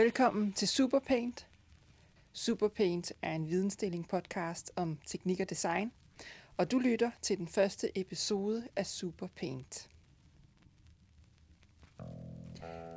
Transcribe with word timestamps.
Velkommen 0.00 0.52
til 0.52 0.68
Superpaint. 0.68 1.46
Superpaint 2.32 3.12
er 3.22 3.34
en 3.34 3.48
vidensdeling 3.48 4.08
podcast 4.08 4.72
om 4.76 4.98
teknik 5.06 5.40
og 5.40 5.50
design, 5.50 5.92
og 6.56 6.70
du 6.70 6.78
lytter 6.78 7.10
til 7.22 7.38
den 7.38 7.48
første 7.48 7.98
episode 8.00 8.68
af 8.76 8.86
Superpaint. 8.86 9.88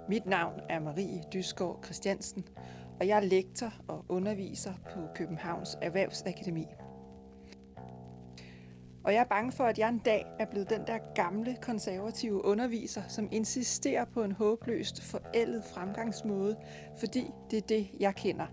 Mit 0.09 0.25
navn 0.25 0.59
er 0.69 0.79
Marie 0.79 1.23
Dysgaard 1.33 1.83
Christiansen, 1.83 2.47
og 2.99 3.07
jeg 3.07 3.17
er 3.17 3.27
lektor 3.27 3.73
og 3.87 4.05
underviser 4.09 4.73
på 4.93 4.99
Københavns 5.15 5.77
Erhvervsakademi. 5.81 6.65
Og 9.03 9.13
jeg 9.13 9.19
er 9.19 9.27
bange 9.29 9.51
for, 9.51 9.63
at 9.63 9.79
jeg 9.79 9.89
en 9.89 9.99
dag 9.99 10.25
er 10.39 10.45
blevet 10.45 10.69
den 10.69 10.87
der 10.87 10.97
gamle 11.15 11.57
konservative 11.61 12.45
underviser, 12.45 13.01
som 13.07 13.27
insisterer 13.31 14.05
på 14.05 14.23
en 14.23 14.31
håbløst 14.31 15.03
forældet 15.03 15.63
fremgangsmåde, 15.73 16.55
fordi 16.99 17.31
det 17.51 17.57
er 17.57 17.67
det, 17.67 17.87
jeg 17.99 18.15
kender. 18.15 18.45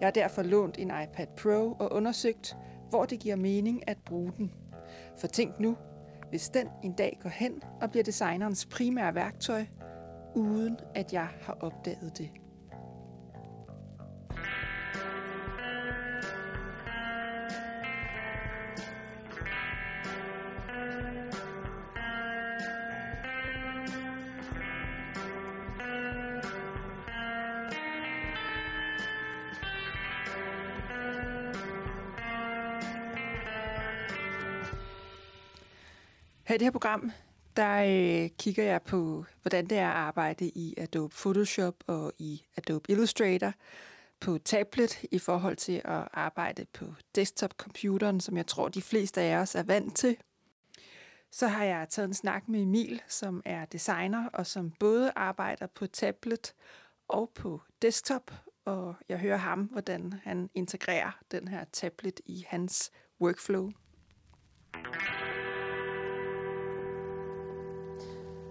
Jeg 0.00 0.06
har 0.06 0.10
derfor 0.10 0.42
lånt 0.42 0.78
en 0.78 0.92
iPad 1.02 1.26
Pro 1.26 1.72
og 1.72 1.92
undersøgt, 1.92 2.56
hvor 2.90 3.04
det 3.04 3.20
giver 3.20 3.36
mening 3.36 3.88
at 3.88 3.98
bruge 4.06 4.32
den. 4.38 4.52
For 5.18 5.26
tænk 5.26 5.60
nu, 5.60 5.76
hvis 6.30 6.48
den 6.48 6.68
en 6.84 6.92
dag 6.92 7.18
går 7.22 7.30
hen 7.30 7.62
og 7.80 7.90
bliver 7.90 8.04
designerens 8.04 8.66
primære 8.66 9.14
værktøj, 9.14 9.66
uden 10.34 10.78
at 10.94 11.12
jeg 11.12 11.28
har 11.40 11.56
opdaget 11.60 12.18
det. 12.18 12.39
Her 36.50 36.54
i 36.54 36.58
det 36.58 36.66
her 36.66 36.70
program, 36.70 37.12
der 37.56 37.76
øh, 37.76 38.30
kigger 38.38 38.64
jeg 38.64 38.82
på, 38.82 39.24
hvordan 39.42 39.66
det 39.66 39.78
er 39.78 39.88
at 39.88 39.96
arbejde 39.96 40.48
i 40.48 40.74
Adobe 40.78 41.14
Photoshop 41.14 41.74
og 41.86 42.12
i 42.18 42.42
Adobe 42.56 42.90
Illustrator 42.90 43.52
på 44.20 44.38
tablet 44.38 45.04
i 45.10 45.18
forhold 45.18 45.56
til 45.56 45.82
at 45.84 46.08
arbejde 46.12 46.66
på 46.72 46.84
desktop-computeren, 47.14 48.20
som 48.20 48.36
jeg 48.36 48.46
tror, 48.46 48.68
de 48.68 48.82
fleste 48.82 49.20
af 49.20 49.36
os 49.36 49.54
er 49.54 49.62
vant 49.62 49.96
til. 49.96 50.16
Så 51.30 51.46
har 51.46 51.64
jeg 51.64 51.86
taget 51.88 52.08
en 52.08 52.14
snak 52.14 52.48
med 52.48 52.62
Emil, 52.62 53.02
som 53.08 53.42
er 53.44 53.64
designer 53.64 54.28
og 54.28 54.46
som 54.46 54.70
både 54.70 55.12
arbejder 55.16 55.66
på 55.66 55.86
tablet 55.86 56.54
og 57.08 57.30
på 57.34 57.60
desktop, 57.82 58.32
og 58.64 58.94
jeg 59.08 59.18
hører 59.18 59.36
ham, 59.36 59.62
hvordan 59.62 60.14
han 60.22 60.50
integrerer 60.54 61.18
den 61.30 61.48
her 61.48 61.64
tablet 61.72 62.20
i 62.26 62.44
hans 62.48 62.90
workflow. 63.20 63.70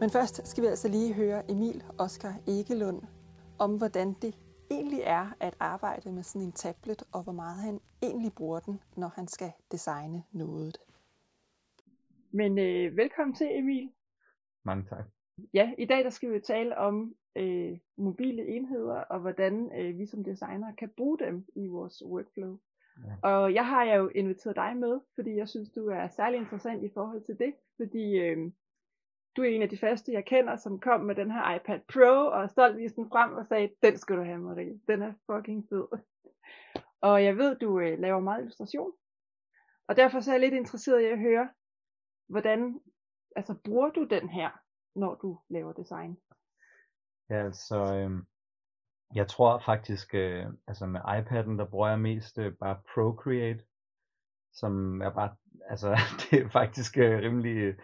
Men 0.01 0.09
først 0.09 0.47
skal 0.47 0.63
vi 0.63 0.67
altså 0.67 0.87
lige 0.87 1.13
høre 1.13 1.51
Emil 1.51 1.83
Oskar 1.97 2.35
Egelund 2.47 3.01
om, 3.59 3.77
hvordan 3.77 4.13
det 4.21 4.37
egentlig 4.71 5.01
er 5.03 5.27
at 5.39 5.55
arbejde 5.59 6.11
med 6.11 6.23
sådan 6.23 6.47
en 6.47 6.51
tablet, 6.51 7.03
og 7.11 7.23
hvor 7.23 7.33
meget 7.33 7.63
han 7.63 7.79
egentlig 8.01 8.33
bruger 8.33 8.59
den, 8.59 8.79
når 8.97 9.07
han 9.07 9.27
skal 9.27 9.51
designe 9.71 10.23
noget. 10.31 10.77
Men 12.31 12.57
øh, 12.57 12.97
velkommen 12.97 13.35
til, 13.35 13.47
Emil. 13.57 13.91
Mange 14.65 14.85
tak. 14.89 15.05
Ja, 15.53 15.73
i 15.77 15.85
dag 15.85 16.03
der 16.03 16.09
skal 16.09 16.33
vi 16.33 16.39
tale 16.39 16.77
om 16.77 17.15
øh, 17.35 17.77
mobile 17.97 18.47
enheder, 18.47 18.95
og 18.95 19.19
hvordan 19.19 19.71
øh, 19.79 19.97
vi 19.97 20.05
som 20.05 20.23
designer 20.23 20.75
kan 20.75 20.89
bruge 20.97 21.19
dem 21.19 21.45
i 21.55 21.67
vores 21.67 22.03
workflow. 22.05 22.57
Ja. 23.05 23.29
Og 23.29 23.53
jeg 23.53 23.67
har 23.67 23.83
jo 23.83 24.07
inviteret 24.07 24.55
dig 24.55 24.77
med, 24.77 24.99
fordi 25.15 25.35
jeg 25.35 25.49
synes, 25.49 25.69
du 25.69 25.87
er 25.87 26.07
særlig 26.07 26.39
interessant 26.39 26.83
i 26.83 26.89
forhold 26.93 27.21
til 27.21 27.39
det, 27.39 27.53
fordi 27.77 28.19
øh, 28.19 28.51
du 29.39 29.43
er 29.43 29.49
en 29.49 29.61
af 29.61 29.69
de 29.69 29.77
første, 29.77 30.13
jeg 30.13 30.25
kender, 30.25 30.55
som 30.55 30.79
kom 30.79 31.01
med 31.01 31.15
den 31.15 31.31
her 31.31 31.55
iPad 31.55 31.79
Pro, 31.93 32.27
og 32.27 32.49
stolt 32.49 32.77
viste 32.77 33.01
den 33.01 33.09
frem 33.09 33.33
og 33.33 33.45
sagde, 33.45 33.69
den 33.83 33.97
skal 33.97 34.17
du 34.17 34.23
have, 34.23 34.37
Marie. 34.37 34.79
Den 34.87 35.01
er 35.01 35.13
fucking 35.31 35.65
fed. 35.69 35.87
Og 37.09 37.23
jeg 37.23 37.37
ved, 37.37 37.55
du 37.55 37.79
øh, 37.79 37.99
laver 37.99 38.19
meget 38.19 38.41
illustration. 38.41 38.91
Og 39.87 39.95
derfor 39.95 40.19
så 40.19 40.31
er 40.31 40.33
jeg 40.33 40.41
lidt 40.41 40.53
interesseret 40.53 41.01
i 41.01 41.05
at 41.05 41.19
høre, 41.19 41.49
hvordan 42.29 42.79
altså, 43.35 43.55
bruger 43.63 43.89
du 43.89 44.03
den 44.03 44.29
her, 44.29 44.49
når 44.95 45.15
du 45.15 45.39
laver 45.49 45.73
design? 45.73 46.17
Ja, 47.29 47.45
altså, 47.45 47.95
øh, 47.95 48.11
jeg 49.15 49.27
tror 49.27 49.61
faktisk, 49.65 50.15
øh, 50.15 50.45
altså 50.67 50.85
med 50.85 51.01
iPad'en, 51.01 51.57
der 51.57 51.67
bruger 51.71 51.89
jeg 51.89 51.99
mest 51.99 52.37
øh, 52.37 52.53
bare 52.53 52.81
Procreate, 52.93 53.63
som 54.53 55.01
er 55.01 55.09
bare, 55.09 55.35
altså 55.69 55.97
det 56.31 56.41
er 56.41 56.49
faktisk 56.49 56.97
øh, 56.97 57.19
rimelig 57.19 57.75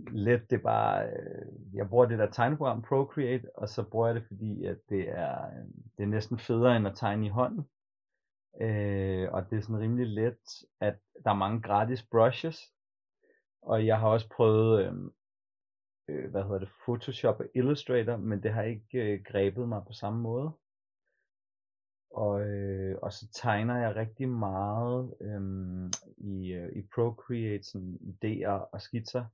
øh, 0.00 0.14
let, 0.14 0.50
det 0.50 0.56
er 0.56 0.62
bare, 0.62 1.06
øh, 1.06 1.74
jeg 1.74 1.88
bruger 1.88 2.06
det 2.06 2.18
der 2.18 2.30
tegneprogram 2.30 2.82
Procreate, 2.82 3.58
og 3.58 3.68
så 3.68 3.82
bruger 3.82 4.06
jeg 4.06 4.14
det, 4.14 4.26
fordi 4.26 4.64
at 4.64 4.78
det 4.88 5.08
er, 5.08 5.46
øh, 5.46 5.64
det 5.98 6.02
er 6.02 6.06
næsten 6.06 6.38
federe 6.38 6.76
end 6.76 6.86
at 6.86 6.96
tegne 6.96 7.26
i 7.26 7.30
hånden. 7.30 7.68
Øh, 8.60 9.32
og 9.32 9.50
det 9.50 9.56
er 9.56 9.62
sådan 9.62 9.80
rimelig 9.80 10.06
let, 10.06 10.64
at 10.80 10.98
der 11.24 11.30
er 11.30 11.34
mange 11.34 11.62
gratis 11.62 12.02
brushes, 12.02 12.58
og 13.62 13.86
jeg 13.86 14.00
har 14.00 14.08
også 14.08 14.28
prøvet, 14.28 14.84
øh, 14.84 14.94
øh, 16.08 16.30
hvad 16.30 16.42
hedder 16.42 16.58
det, 16.58 16.70
Photoshop 16.84 17.40
og 17.40 17.46
Illustrator, 17.54 18.16
men 18.16 18.42
det 18.42 18.52
har 18.52 18.62
ikke 18.62 19.12
øh, 19.12 19.24
grebet 19.24 19.68
mig 19.68 19.82
på 19.86 19.92
samme 19.92 20.20
måde. 20.20 20.52
Og, 22.10 22.40
øh, 22.40 22.98
og 23.02 23.12
så 23.12 23.28
tegner 23.32 23.76
jeg 23.76 23.96
rigtig 23.96 24.28
meget 24.28 25.14
øh, 25.20 25.40
i, 26.18 26.52
øh, 26.52 26.72
i 26.76 26.82
Procreate, 26.94 27.62
sådan 27.62 27.98
idéer 28.00 28.70
og 28.72 28.80
skitser, 28.80 29.24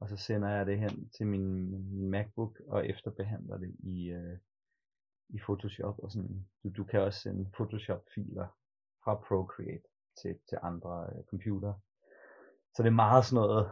og 0.00 0.08
så 0.08 0.16
sender 0.16 0.48
jeg 0.48 0.66
det 0.66 0.78
hen 0.78 1.08
til 1.08 1.26
min, 1.26 1.70
min 1.70 2.10
MacBook 2.10 2.60
og 2.68 2.86
efterbehandler 2.86 3.58
det 3.58 3.76
i, 3.78 4.10
øh, 4.10 4.38
i 5.28 5.38
Photoshop 5.38 5.98
og 5.98 6.10
sådan. 6.10 6.46
Du, 6.62 6.68
du 6.76 6.84
kan 6.84 7.00
også 7.00 7.20
sende 7.20 7.50
Photoshop-filer 7.52 8.46
fra 9.04 9.14
Procreate 9.14 9.88
til, 10.22 10.38
til 10.48 10.58
andre 10.62 11.06
øh, 11.12 11.24
computer. 11.24 11.74
Så 12.74 12.82
det 12.82 12.86
er 12.86 13.02
meget 13.04 13.24
sådan 13.24 13.42
noget, 13.42 13.70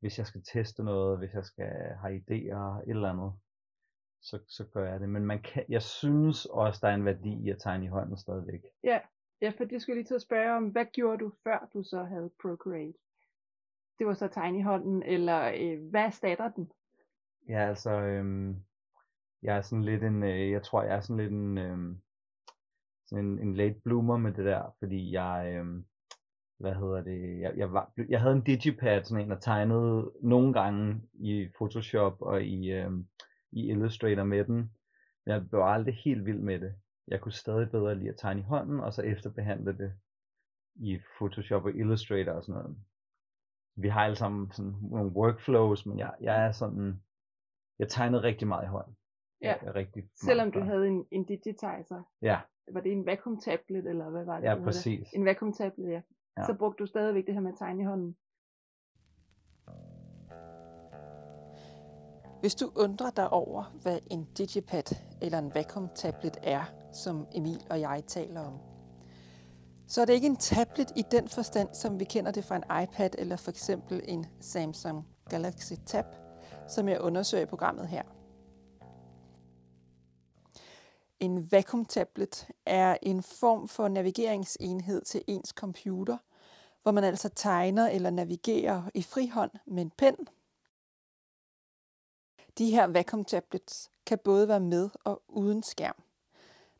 hvis 0.00 0.18
jeg 0.18 0.26
skal 0.26 0.42
teste 0.42 0.84
noget, 0.84 1.18
hvis 1.18 1.34
jeg 1.34 1.44
skal 1.44 1.72
have 2.02 2.16
idéer, 2.16 2.82
et 2.82 2.90
eller 2.90 3.10
andet, 3.10 3.32
så, 4.22 4.38
så 4.48 4.64
gør 4.64 4.90
jeg 4.90 5.00
det. 5.00 5.08
Men 5.08 5.26
man 5.26 5.42
kan, 5.42 5.64
jeg 5.68 5.82
synes 5.82 6.46
også, 6.46 6.78
der 6.82 6.88
er 6.88 6.94
en 6.94 7.04
værdi 7.04 7.44
i 7.44 7.50
at 7.50 7.58
tegne 7.60 7.84
i 7.84 7.88
hånden 7.88 8.16
stadigvæk. 8.16 8.60
Ja, 8.84 9.00
ja 9.42 9.52
for 9.56 9.64
det 9.64 9.82
skulle 9.82 9.94
jeg 9.94 9.96
lige 9.96 10.06
til 10.06 10.14
at 10.14 10.22
spørge 10.22 10.56
om, 10.56 10.68
hvad 10.68 10.86
gjorde 10.92 11.24
du 11.24 11.32
før 11.44 11.68
du 11.72 11.82
så 11.82 12.04
havde 12.04 12.30
Procreate? 12.42 12.98
Det 13.98 14.06
var 14.06 14.14
så 14.14 14.28
tegn 14.28 14.56
i 14.56 14.62
hånden, 14.62 15.02
eller 15.02 15.52
øh, 15.60 15.90
hvad 15.90 16.04
erstatter 16.04 16.50
den? 16.50 16.70
Ja, 17.48 17.68
altså, 17.68 17.90
øh, 17.90 18.54
jeg 19.42 19.56
er 19.56 19.62
sådan 19.62 19.84
lidt 19.84 20.02
en, 20.02 20.22
øh, 20.22 20.50
jeg 20.50 20.62
tror, 20.62 20.82
jeg 20.82 20.96
er 20.96 21.00
sådan 21.00 21.22
lidt 21.24 21.32
en, 21.32 21.58
øh, 21.58 21.96
sådan 23.06 23.24
en, 23.24 23.38
en 23.38 23.54
late 23.54 23.80
bloomer 23.84 24.16
med 24.16 24.32
det 24.32 24.44
der, 24.44 24.74
fordi 24.78 25.12
jeg, 25.12 25.52
øh, 25.54 25.66
hvad 26.58 26.74
hedder 26.74 27.02
det, 27.02 27.40
jeg, 27.40 27.52
jeg, 27.56 27.72
var, 27.72 27.92
jeg 28.08 28.20
havde 28.20 28.34
en 28.34 28.44
digipad, 28.44 29.04
sådan 29.04 29.24
en, 29.24 29.30
der 29.30 29.38
tegnede 29.38 30.12
nogle 30.22 30.52
gange 30.52 31.02
i 31.14 31.48
Photoshop 31.56 32.22
og 32.22 32.42
i, 32.42 32.70
øh, 32.70 32.90
i 33.52 33.68
Illustrator 33.68 34.24
med 34.24 34.44
den, 34.44 34.56
men 35.26 35.34
jeg 35.34 35.48
blev 35.48 35.62
aldrig 35.62 35.94
helt 35.94 36.26
vild 36.26 36.40
med 36.40 36.60
det. 36.60 36.74
Jeg 37.08 37.20
kunne 37.20 37.32
stadig 37.32 37.70
bedre 37.70 37.94
lide 37.94 38.08
at 38.08 38.18
tegne 38.18 38.40
i 38.40 38.44
hånden, 38.44 38.80
og 38.80 38.92
så 38.92 39.02
efterbehandle 39.02 39.78
det 39.78 39.92
i 40.74 40.98
Photoshop 41.18 41.64
og 41.64 41.70
Illustrator 41.70 42.32
og 42.32 42.44
sådan 42.44 42.62
noget 42.62 42.76
vi 43.78 43.88
har 43.88 44.00
alle 44.04 44.16
sammen 44.16 44.52
sådan 44.52 44.74
nogle 44.90 45.12
workflows, 45.12 45.86
men 45.86 45.98
jeg, 45.98 46.14
jeg 46.20 46.46
er 46.46 46.52
sådan, 46.52 47.02
jeg 47.78 47.88
tegnede 47.88 48.22
rigtig 48.22 48.48
meget 48.48 48.64
i 48.64 48.68
hånden. 48.68 48.96
Ja, 49.42 49.54
jeg 49.62 49.74
rigtig 49.74 50.10
selvom 50.16 50.52
du 50.52 50.60
havde 50.60 50.88
en, 50.88 51.06
en 51.10 51.24
digitizer. 51.24 52.02
Ja. 52.22 52.40
Var 52.72 52.80
det 52.80 52.92
en 52.92 53.06
vacuum 53.06 53.40
tablet, 53.40 53.86
eller 53.86 54.10
hvad 54.10 54.24
var 54.24 54.40
det? 54.40 54.46
Ja, 54.46 54.54
præcis. 54.64 55.08
Det? 55.08 55.18
En 55.18 55.24
vacuum 55.24 55.52
tablet, 55.52 55.90
ja. 55.90 56.02
ja. 56.38 56.46
Så 56.46 56.54
brugte 56.58 56.82
du 56.82 56.86
stadigvæk 56.86 57.26
det 57.26 57.34
her 57.34 57.40
med 57.40 57.52
at 57.52 57.58
tegne 57.58 57.82
i 57.82 57.86
hånden. 57.86 58.16
Hvis 62.40 62.54
du 62.54 62.66
undrer 62.76 63.10
dig 63.10 63.30
over, 63.30 63.78
hvad 63.82 63.98
en 64.10 64.24
digipad 64.38 64.96
eller 65.22 65.38
en 65.38 65.54
vacuum 65.54 65.88
tablet 65.94 66.36
er, 66.42 66.64
som 66.92 67.26
Emil 67.34 67.60
og 67.70 67.80
jeg 67.80 68.02
taler 68.06 68.40
om, 68.40 68.67
så 69.88 70.00
er 70.00 70.04
det 70.04 70.12
ikke 70.12 70.26
en 70.26 70.36
tablet 70.36 70.92
i 70.96 71.02
den 71.10 71.28
forstand, 71.28 71.74
som 71.74 72.00
vi 72.00 72.04
kender 72.04 72.30
det 72.30 72.44
fra 72.44 72.56
en 72.56 72.82
iPad 72.82 73.10
eller 73.18 73.36
for 73.36 73.50
eksempel 73.50 74.00
en 74.04 74.26
Samsung 74.40 75.06
Galaxy 75.30 75.72
Tab, 75.86 76.04
som 76.68 76.88
jeg 76.88 77.00
undersøger 77.00 77.42
i 77.42 77.46
programmet 77.46 77.88
her. 77.88 78.02
En 81.20 81.52
vacuum 81.52 81.84
tablet 81.84 82.48
er 82.66 82.96
en 83.02 83.22
form 83.22 83.68
for 83.68 83.88
navigeringsenhed 83.88 85.02
til 85.02 85.24
ens 85.26 85.48
computer, 85.48 86.16
hvor 86.82 86.92
man 86.92 87.04
altså 87.04 87.28
tegner 87.28 87.88
eller 87.88 88.10
navigerer 88.10 88.82
i 88.94 89.02
frihånd 89.02 89.50
med 89.66 89.82
en 89.82 89.90
pen. 89.90 90.16
De 92.58 92.70
her 92.70 92.88
Wacom 92.88 93.24
tablets 93.24 93.90
kan 94.06 94.18
både 94.24 94.48
være 94.48 94.60
med 94.60 94.90
og 95.04 95.22
uden 95.28 95.62
skærm. 95.62 96.02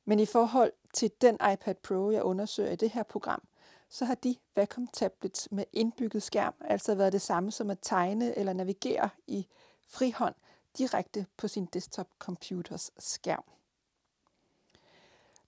Men 0.05 0.21
i 0.21 0.27
forhold 0.27 0.73
til 0.95 1.11
den 1.21 1.35
iPad 1.35 1.75
Pro, 1.75 2.11
jeg 2.11 2.23
undersøger 2.23 2.71
i 2.71 2.77
det 2.77 2.91
her 2.91 3.03
program, 3.03 3.43
så 3.89 4.05
har 4.05 4.15
de 4.15 4.37
Wacom 4.57 4.87
tablets 4.87 5.49
med 5.51 5.65
indbygget 5.73 6.23
skærm 6.23 6.55
altså 6.61 6.95
været 6.95 7.13
det 7.13 7.23
samme 7.23 7.51
som 7.51 7.71
at 7.71 7.79
tegne 7.83 8.39
eller 8.39 8.53
navigere 8.53 9.11
i 9.27 9.47
frihånd 9.87 10.35
direkte 10.79 11.27
på 11.37 11.49
sin 11.49 11.67
desktop 11.67 12.09
computers 12.19 12.91
skærm. 12.99 13.45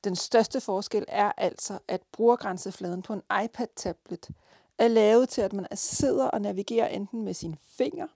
Den 0.04 0.16
største 0.16 0.60
forskel 0.60 1.04
er 1.08 1.32
altså, 1.36 1.78
at 1.88 2.02
brugergrænsefladen 2.12 3.02
på 3.02 3.12
en 3.12 3.22
iPad-tablet 3.44 4.30
er 4.78 4.88
lavet 4.88 5.28
til, 5.28 5.40
at 5.40 5.52
man 5.52 5.66
sidder 5.74 6.26
og 6.26 6.40
navigerer 6.40 6.88
enten 6.88 7.22
med 7.22 7.34
sin 7.34 7.56
finger 7.56 8.06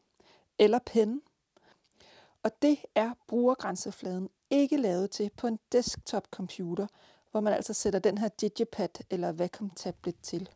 eller 0.59 0.79
pen. 0.87 1.23
Og 2.43 2.63
det 2.63 2.79
er 2.95 3.11
brugergrænsefladen 3.27 4.31
ikke 4.51 4.77
lavet 4.77 5.11
til 5.11 5.31
på 5.37 5.47
en 5.47 5.59
desktop-computer, 5.73 6.87
hvor 7.35 7.41
man 7.41 7.53
altså 7.53 7.75
sætter 7.75 7.99
den 7.99 8.19
her 8.19 8.29
Digipad 8.29 9.05
eller 9.11 9.33
Wacom-tablet 9.33 10.15
til. 10.23 10.49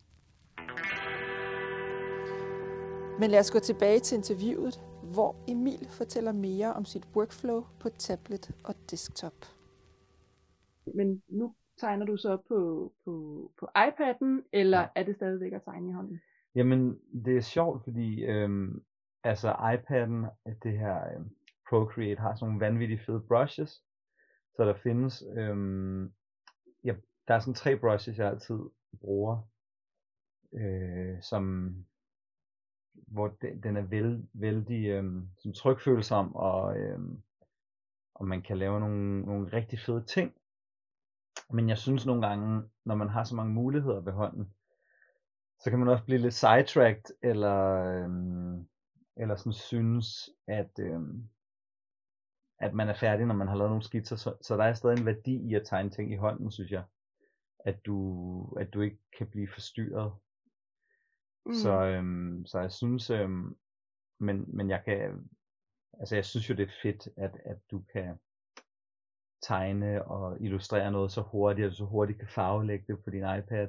Men 3.20 3.30
lad 3.30 3.40
os 3.40 3.50
gå 3.50 3.58
tilbage 3.58 4.00
til 4.00 4.16
interviewet, 4.16 4.80
hvor 5.12 5.36
Emil 5.48 5.88
fortæller 5.90 6.32
mere 6.32 6.72
om 6.74 6.84
sit 6.84 7.08
workflow 7.16 7.64
på 7.80 7.88
tablet 7.88 8.50
og 8.64 8.74
desktop. 8.90 9.34
Men 10.94 11.22
nu 11.28 11.54
tegner 11.80 12.06
du 12.06 12.16
så 12.16 12.36
på, 12.48 12.92
på, 13.04 13.12
på 13.60 13.68
iPad'en, 13.76 14.48
eller 14.52 14.80
ja. 14.80 14.86
er 14.94 15.02
det 15.02 15.16
stadigvæk 15.16 15.52
at 15.52 15.62
tegne 15.62 15.88
i 15.88 15.92
hånden? 15.92 16.20
Jamen, 16.54 16.98
det 17.24 17.36
er 17.36 17.40
sjovt, 17.40 17.84
fordi 17.84 18.24
øhm, 18.24 18.82
altså 19.24 19.52
iPad'en, 19.52 20.50
det 20.62 20.78
her 20.78 21.14
øhm, 21.14 21.30
Procreate, 21.68 22.20
har 22.20 22.34
sådan 22.34 22.48
nogle 22.48 22.66
vanvittige 22.66 23.00
fede 23.06 23.20
brushes. 23.20 23.82
Så 24.56 24.64
der 24.64 24.74
findes, 24.82 25.24
øhm, 25.36 26.12
ja, 26.84 26.94
der 27.28 27.34
er 27.34 27.38
sådan 27.38 27.54
tre 27.54 27.76
brushes, 27.76 28.18
jeg 28.18 28.28
altid 28.28 28.58
bruger, 29.00 29.48
øh, 30.52 31.22
som 31.22 31.74
hvor 33.06 33.28
den, 33.28 33.62
den 33.62 33.76
er 33.76 33.82
vel, 33.82 34.28
vældig 34.32 34.86
øh, 34.86 35.22
som 35.38 35.52
trykfølsom, 35.52 36.34
og, 36.34 36.78
øh, 36.78 37.00
og 38.14 38.26
man 38.26 38.42
kan 38.42 38.58
lave 38.58 38.80
nogle, 38.80 39.20
nogle 39.20 39.52
rigtig 39.52 39.78
fede 39.78 40.04
ting. 40.04 40.34
Men 41.50 41.68
jeg 41.68 41.78
synes 41.78 42.06
nogle 42.06 42.26
gange, 42.26 42.62
når 42.84 42.94
man 42.94 43.08
har 43.08 43.24
så 43.24 43.34
mange 43.34 43.52
muligheder 43.52 44.00
ved 44.00 44.12
hånden, 44.12 44.52
så 45.60 45.70
kan 45.70 45.78
man 45.78 45.88
også 45.88 46.04
blive 46.04 46.18
lidt 46.18 46.34
sidetracked, 46.34 47.04
eller, 47.22 47.74
øh, 47.74 48.08
eller 49.16 49.36
sådan 49.36 49.52
synes, 49.52 50.30
at, 50.46 50.70
øh, 50.80 51.00
at 52.60 52.74
man 52.74 52.88
er 52.88 52.94
færdig, 52.94 53.26
når 53.26 53.34
man 53.34 53.48
har 53.48 53.56
lavet 53.56 53.70
nogle 53.70 53.82
skitser. 53.82 54.16
Så, 54.16 54.34
så 54.42 54.56
der 54.56 54.64
er 54.64 54.74
stadig 54.74 54.98
en 54.98 55.06
værdi 55.06 55.50
i 55.50 55.54
at 55.54 55.66
tegne 55.66 55.90
ting 55.90 56.12
i 56.12 56.16
hånden, 56.16 56.50
synes 56.50 56.70
jeg. 56.70 56.84
At 57.64 57.86
du, 57.86 58.56
at 58.60 58.74
du 58.74 58.80
ikke 58.80 58.98
kan 59.18 59.26
blive 59.26 59.48
forstyrret. 59.48 60.12
Mm. 61.46 61.54
Så, 61.54 61.82
øhm, 61.82 62.46
så 62.46 62.60
jeg 62.60 62.72
synes, 62.72 63.10
øhm, 63.10 63.56
men, 64.20 64.44
men 64.48 64.70
jeg 64.70 64.82
kan, 64.84 65.28
altså 66.00 66.14
jeg 66.14 66.24
synes 66.24 66.50
jo 66.50 66.54
det 66.54 66.62
er 66.68 66.72
fedt, 66.82 67.08
at, 67.16 67.40
at 67.44 67.58
du 67.70 67.82
kan 67.92 68.18
tegne 69.42 70.04
og 70.04 70.40
illustrere 70.40 70.90
noget 70.90 71.12
så 71.12 71.22
hurtigt, 71.22 71.64
at 71.64 71.70
du 71.70 71.76
så 71.76 71.84
hurtigt 71.84 72.18
kan 72.18 72.28
farvelægge 72.28 72.84
det 72.88 73.04
på 73.04 73.10
din 73.10 73.24
iPad. 73.38 73.68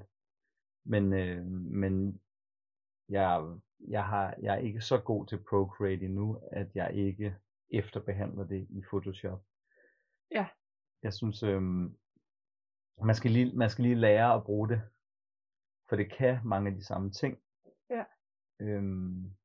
Men, 0.85 1.13
øh, 1.13 1.45
men 1.45 2.21
jeg, 3.09 3.57
jeg, 3.87 4.05
har, 4.05 4.35
jeg 4.41 4.53
er 4.53 4.59
ikke 4.59 4.81
så 4.81 4.97
god 4.97 5.25
til 5.25 5.43
Procreate 5.49 6.05
endnu, 6.05 6.41
at 6.51 6.67
jeg 6.75 6.93
ikke 6.93 7.35
efterbehandler 7.71 8.43
det 8.43 8.67
i 8.69 8.83
Photoshop. 8.89 9.41
Ja. 10.31 10.47
Jeg 11.03 11.13
synes, 11.13 11.43
øh, 11.43 11.61
man, 13.03 13.15
skal 13.15 13.31
lige, 13.31 13.57
man 13.57 13.69
skal 13.69 13.83
lige 13.83 13.95
lære 13.95 14.33
at 14.33 14.43
bruge 14.43 14.69
det. 14.69 14.81
For 15.89 15.95
det 15.95 16.11
kan 16.11 16.39
mange 16.45 16.69
af 16.69 16.75
de 16.75 16.85
samme 16.85 17.11
ting. 17.11 17.37
Ja. 17.89 18.03
Øhm, 18.59 19.35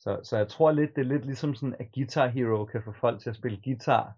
så, 0.00 0.20
så 0.22 0.36
jeg 0.36 0.48
tror 0.48 0.72
lidt, 0.72 0.96
det 0.96 1.00
er 1.00 1.06
lidt 1.06 1.24
ligesom 1.24 1.54
sådan, 1.54 1.76
at 1.78 1.92
Guitar 1.92 2.26
Hero 2.26 2.64
kan 2.64 2.82
få 2.82 2.92
folk 2.92 3.20
til 3.20 3.30
at 3.30 3.36
spille 3.36 3.62
guitar, 3.64 4.14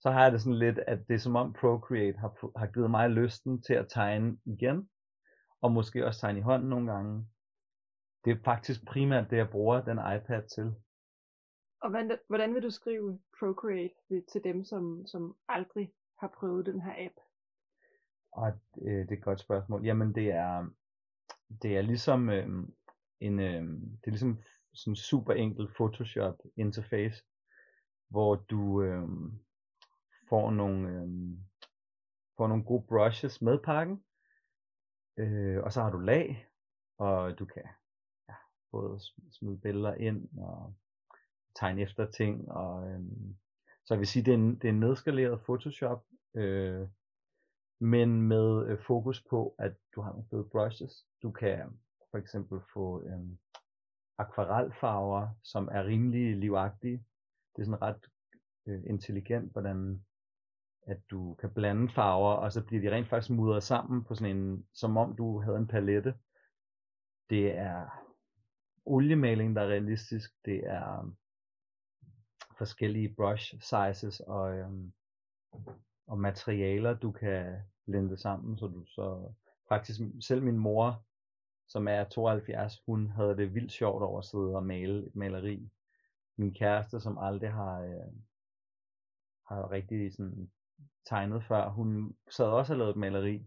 så 0.00 0.10
har 0.10 0.22
jeg 0.22 0.32
det 0.32 0.40
sådan 0.40 0.58
lidt, 0.58 0.78
at 0.78 1.08
det 1.08 1.14
er 1.14 1.18
som 1.18 1.36
om 1.36 1.52
Procreate 1.52 2.18
har, 2.18 2.58
har 2.58 2.66
givet 2.66 2.90
mig 2.90 3.10
lysten 3.10 3.62
til 3.62 3.74
at 3.74 3.86
tegne 3.88 4.38
igen, 4.44 4.90
og 5.62 5.72
måske 5.72 6.06
også 6.06 6.20
tegne 6.20 6.38
i 6.38 6.42
hånden 6.42 6.68
nogle 6.68 6.92
gange. 6.92 7.26
Det 8.24 8.32
er 8.32 8.44
faktisk 8.44 8.86
primært 8.86 9.30
det, 9.30 9.36
jeg 9.36 9.50
bruger 9.50 9.80
den 9.80 9.98
iPad 9.98 10.42
til. 10.54 10.74
Og 11.86 11.92
hvordan 12.28 12.54
vil 12.54 12.62
du 12.62 12.70
skrive 12.70 13.18
Procreate 13.38 14.22
til 14.32 14.44
dem, 14.44 14.64
som, 14.64 15.06
som 15.06 15.36
aldrig 15.48 15.92
har 16.18 16.34
prøvet 16.38 16.66
den 16.66 16.80
her 16.80 16.94
app? 17.06 17.14
Og 18.32 18.52
det, 18.74 18.82
øh, 18.82 18.98
det 18.98 19.10
er 19.10 19.16
et 19.16 19.24
godt 19.24 19.40
spørgsmål. 19.40 19.84
Jamen 19.84 20.14
det 20.14 20.30
er, 20.30 20.66
det 21.62 21.76
er 21.76 21.82
ligesom 21.82 22.30
øh, 22.30 22.48
en, 23.20 23.40
øh, 23.40 23.62
det 24.00 24.06
er 24.06 24.10
ligesom 24.10 24.42
sådan 24.74 24.96
super 24.96 25.32
enkel 25.32 25.68
Photoshop 25.74 26.38
interface, 26.56 27.24
hvor 28.08 28.34
du, 28.34 28.82
øh, 28.82 29.08
får 30.28 30.50
nogle, 30.50 30.88
øh, 30.88 31.08
får 32.36 32.48
nogle 32.48 32.64
gode 32.64 32.86
brushes 32.88 33.42
med 33.42 33.58
pakken. 33.58 34.04
Øh, 35.16 35.62
og 35.62 35.72
så 35.72 35.82
har 35.82 35.90
du 35.90 35.98
lag, 35.98 36.48
og 36.98 37.38
du 37.38 37.44
kan 37.44 37.62
ja, 38.28 38.34
både 38.70 39.00
smide 39.30 39.58
billeder 39.58 39.94
ind 39.94 40.38
og 40.38 40.74
tegne 41.58 41.82
efter 41.82 42.10
ting. 42.10 42.50
Og, 42.50 42.88
øh, 42.88 43.00
så 43.84 43.94
jeg 43.94 43.98
vil 43.98 44.06
sige, 44.06 44.24
det 44.24 44.30
er 44.30 44.38
en, 44.38 44.54
det 44.54 44.64
er 44.64 44.72
en 44.72 44.80
nedskaleret 44.80 45.40
Photoshop, 45.40 46.04
øh, 46.34 46.88
men 47.80 48.22
med 48.22 48.66
øh, 48.66 48.78
fokus 48.86 49.24
på, 49.30 49.54
at 49.58 49.72
du 49.94 50.00
har 50.00 50.10
nogle 50.10 50.26
fede 50.30 50.48
brushes. 50.52 51.06
Du 51.22 51.30
kan 51.30 51.78
for 52.10 52.18
eksempel 52.18 52.60
få 52.72 53.02
øh, 53.02 53.36
akvarelfarver, 54.18 55.28
som 55.42 55.68
er 55.72 55.84
rimelig 55.84 56.36
livagtige. 56.36 57.04
Det 57.56 57.62
er 57.62 57.64
sådan 57.64 57.82
ret 57.82 58.06
øh, 58.66 58.82
intelligent, 58.86 59.52
hvordan 59.52 60.04
at 60.86 61.00
du 61.10 61.34
kan 61.34 61.50
blande 61.54 61.92
farver, 61.92 62.32
og 62.32 62.52
så 62.52 62.64
bliver 62.64 62.82
de 62.82 62.96
rent 62.96 63.08
faktisk 63.08 63.30
mudret 63.30 63.62
sammen 63.62 64.04
på 64.04 64.14
sådan 64.14 64.36
en, 64.36 64.66
som 64.74 64.96
om 64.96 65.16
du 65.16 65.40
havde 65.40 65.56
en 65.56 65.66
palette. 65.66 66.14
Det 67.30 67.58
er 67.58 68.06
oliemaling, 68.84 69.56
der 69.56 69.62
er 69.62 69.68
realistisk. 69.68 70.30
Det 70.44 70.66
er 70.66 71.12
forskellige 72.58 73.14
brush 73.14 73.54
sizes 73.60 74.20
og, 74.20 74.58
øhm, 74.58 74.92
og 76.06 76.18
materialer, 76.18 76.94
du 76.94 77.12
kan 77.12 77.62
blende 77.86 78.16
sammen, 78.16 78.58
så 78.58 78.66
du 78.66 78.84
så 78.84 79.32
faktisk 79.68 80.00
selv 80.20 80.42
min 80.42 80.58
mor, 80.58 81.04
som 81.68 81.88
er 81.88 82.04
72, 82.04 82.82
hun 82.86 83.10
havde 83.10 83.36
det 83.36 83.54
vildt 83.54 83.72
sjovt 83.72 84.02
over 84.02 84.18
at 84.18 84.24
sidde 84.24 84.56
og 84.56 84.66
male 84.66 85.06
et 85.06 85.16
maleri. 85.16 85.70
Min 86.36 86.54
kæreste, 86.54 87.00
som 87.00 87.18
aldrig 87.18 87.52
har, 87.52 87.80
øh, 87.80 88.12
har 89.48 89.70
rigtig 89.70 90.12
sådan 90.14 90.50
tegnet 91.06 91.44
før. 91.44 91.68
Hun 91.68 92.16
sad 92.30 92.46
også 92.46 92.72
og 92.72 92.78
lavet 92.78 92.96
maleri. 92.96 93.46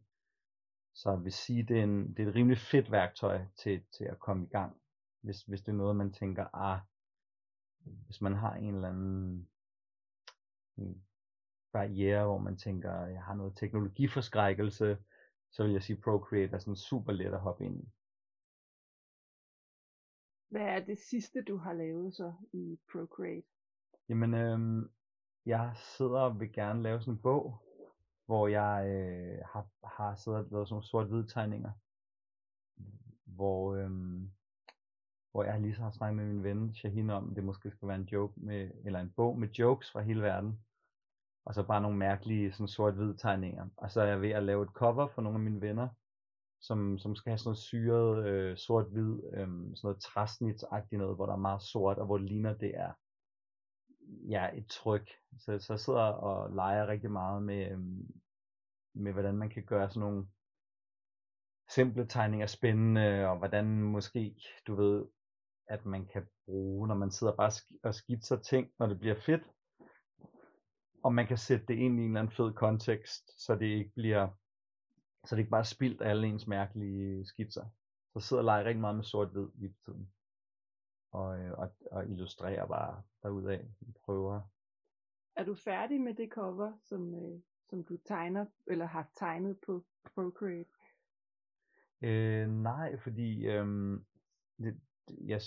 Så 0.94 1.12
jeg 1.12 1.24
vil 1.24 1.34
sige, 1.34 1.63
det 1.63 1.80
er, 1.80 1.84
en, 1.84 2.13
det 2.13 2.24
er 2.24 2.30
et 2.30 2.36
rimelig 2.36 2.58
fedt 2.58 2.92
værktøj 2.92 3.46
til, 3.56 3.84
til 3.98 4.04
at 4.04 4.20
komme 4.20 4.46
i 4.46 4.50
gang. 4.50 4.82
Hvis, 5.22 5.42
hvis 5.42 5.62
det 5.62 5.72
er 5.72 5.75
noget, 5.75 5.96
man 5.96 6.13
tænker, 6.13 6.46
ah, 6.54 6.80
hvis 8.05 8.22
man 8.22 8.34
har 8.34 8.53
en 8.53 8.75
eller 8.75 8.89
anden 8.89 9.50
en 10.77 11.03
barriere, 11.72 12.25
hvor 12.25 12.38
man 12.38 12.58
tænker, 12.58 13.05
jeg 13.05 13.24
har 13.24 13.36
noget 13.36 13.58
teknologiforskrækkelse, 13.58 14.98
så 15.51 15.63
vil 15.63 15.72
jeg 15.72 15.84
sige, 15.84 16.01
Procreate 16.01 16.53
er 16.53 16.60
sådan 16.60 16.75
super 16.75 17.12
let 17.12 17.34
at 17.34 17.39
hoppe 17.39 17.65
ind 17.65 17.84
i. 17.84 17.89
Hvad 20.50 20.62
er 20.62 20.86
det 20.86 20.98
sidste, 20.98 21.43
du 21.43 21.58
har 21.58 21.74
lavet 21.74 22.15
så 22.15 22.34
i 22.53 22.79
Procreate? 22.91 23.48
Jamen, 24.10 24.34
øhm, 24.34 24.91
jeg 25.46 25.74
sidder 25.75 26.19
og 26.19 26.39
vil 26.39 26.53
gerne 26.53 26.84
lave 26.84 27.01
sådan 27.01 27.13
en 27.13 27.22
bog, 27.22 27.62
hvor 28.25 28.48
jeg 28.48 28.88
øh, 28.88 29.39
har, 29.46 29.67
har 29.88 30.15
siddet 30.15 30.39
og 30.39 30.48
lavet 30.51 30.67
sådan 30.67 30.74
nogle 30.74 30.88
sort-hvide 30.88 31.27
tegninger, 31.27 31.72
hvor, 33.25 33.75
øhm, 33.75 34.31
hvor 35.39 35.46
jeg 35.46 35.62
lige 35.62 35.75
så 35.75 35.81
har 35.81 35.91
snakket 35.91 36.17
med 36.17 36.25
min 36.25 36.43
ven 36.43 36.74
Shahin 36.74 37.10
om, 37.10 37.36
det 37.36 37.43
måske 37.43 37.72
skal 37.72 37.88
være 37.88 37.98
en 37.98 38.10
joke 38.12 38.34
med, 38.39 38.72
eller 38.86 39.00
en 39.00 39.13
bog 39.15 39.39
med 39.39 39.48
jokes 39.48 39.91
fra 39.91 40.01
hele 40.01 40.22
verden, 40.22 40.60
og 41.46 41.53
så 41.53 41.63
bare 41.63 41.81
nogle 41.81 41.98
mærkelige 41.98 42.51
sådan 42.51 42.67
sort-hvid 42.67 43.13
tegninger. 43.13 43.67
Og 43.77 43.91
så 43.91 44.01
er 44.01 44.05
jeg 44.05 44.22
ved 44.22 44.29
at 44.29 44.43
lave 44.43 44.63
et 44.63 44.69
cover 44.69 45.08
for 45.08 45.22
nogle 45.22 45.36
af 45.36 45.43
mine 45.43 45.62
venner, 45.62 45.89
som, 46.62 46.98
som 46.98 47.15
skal 47.15 47.29
have 47.29 47.38
sådan 47.38 47.48
noget 47.48 47.58
syret 47.58 48.27
øh, 48.27 48.58
sort-hvid, 48.58 49.24
øh, 49.34 49.48
sådan 49.48 49.75
noget 49.84 50.01
træsnitsagtigt 50.01 51.00
noget, 51.00 51.15
hvor 51.15 51.25
der 51.25 51.34
er 51.34 51.48
meget 51.48 51.62
sort, 51.62 51.98
og 51.98 52.05
hvor 52.05 52.17
det 52.17 52.27
ligner, 52.27 52.53
det 52.53 52.72
er 52.75 52.91
ja, 54.29 54.50
et 54.58 54.67
tryk. 54.67 55.10
Så, 55.38 55.60
så 55.60 55.74
jeg 55.74 55.79
sidder 55.79 56.01
og 56.01 56.55
leger 56.55 56.88
rigtig 56.88 57.12
meget 57.12 57.43
med, 57.43 57.72
øh, 57.72 57.79
med 58.93 59.13
hvordan 59.13 59.38
man 59.38 59.50
kan 59.50 59.63
gøre 59.63 59.89
sådan 59.89 60.00
nogle 60.00 60.27
simple 61.69 62.08
tegninger 62.08 62.48
spændende, 62.48 63.27
og 63.27 63.38
hvordan 63.38 63.81
måske, 63.81 64.36
du 64.67 64.75
ved, 64.75 65.05
at 65.70 65.86
man 65.86 66.06
kan 66.06 66.28
bruge, 66.46 66.88
når 66.88 66.96
man 66.96 67.12
sidder 67.12 67.36
bare 67.36 67.52
og 67.84 67.96
skitser 67.96 68.38
ting, 68.38 68.72
når 68.80 68.88
det 68.88 69.00
bliver 69.00 69.16
fedt, 69.16 69.44
og 71.04 71.14
man 71.14 71.28
kan 71.28 71.38
sætte 71.38 71.66
det 71.66 71.74
ind 71.74 72.00
i 72.00 72.04
en 72.04 72.10
eller 72.10 72.20
anden 72.20 72.36
fed 72.36 72.54
kontekst, 72.54 73.46
så 73.46 73.56
det 73.56 73.66
ikke 73.66 73.92
bliver, 73.96 74.28
så 75.26 75.36
det 75.36 75.40
ikke 75.40 75.52
bare 75.52 75.60
er 75.60 75.76
spildt 75.76 76.02
alle 76.02 76.28
ens 76.28 76.48
mærkelige 76.48 77.26
skitser. 77.26 77.66
Så 78.14 78.20
sidder 78.20 78.42
og 78.42 78.46
leger 78.46 78.64
rigtig 78.64 78.82
meget 78.82 78.96
med 78.96 79.04
sort-hvid 79.04 79.70
på 79.70 79.76
tiden. 79.86 80.12
Og, 81.12 81.40
øh, 81.40 81.52
og, 81.52 81.76
og 81.92 82.06
illustrerer 82.06 82.68
bare 82.68 83.04
derudaf, 83.24 83.66
prøver. 84.06 84.42
Er 85.36 85.44
du 85.44 85.56
færdig 85.56 86.02
med 86.02 86.14
det 86.14 86.30
cover, 86.32 86.74
som, 86.84 87.16
øh, 87.16 87.42
som 87.70 87.84
du 87.84 87.98
tegner, 87.98 88.46
eller 88.68 88.86
har 88.86 89.10
tegnet 89.16 89.58
på 89.66 89.86
Procreate? 90.16 90.70
Øh, 92.02 92.50
nej, 92.50 93.00
fordi 93.00 93.46
øh, 93.46 93.68
det, 94.58 94.82
jeg, 95.10 95.42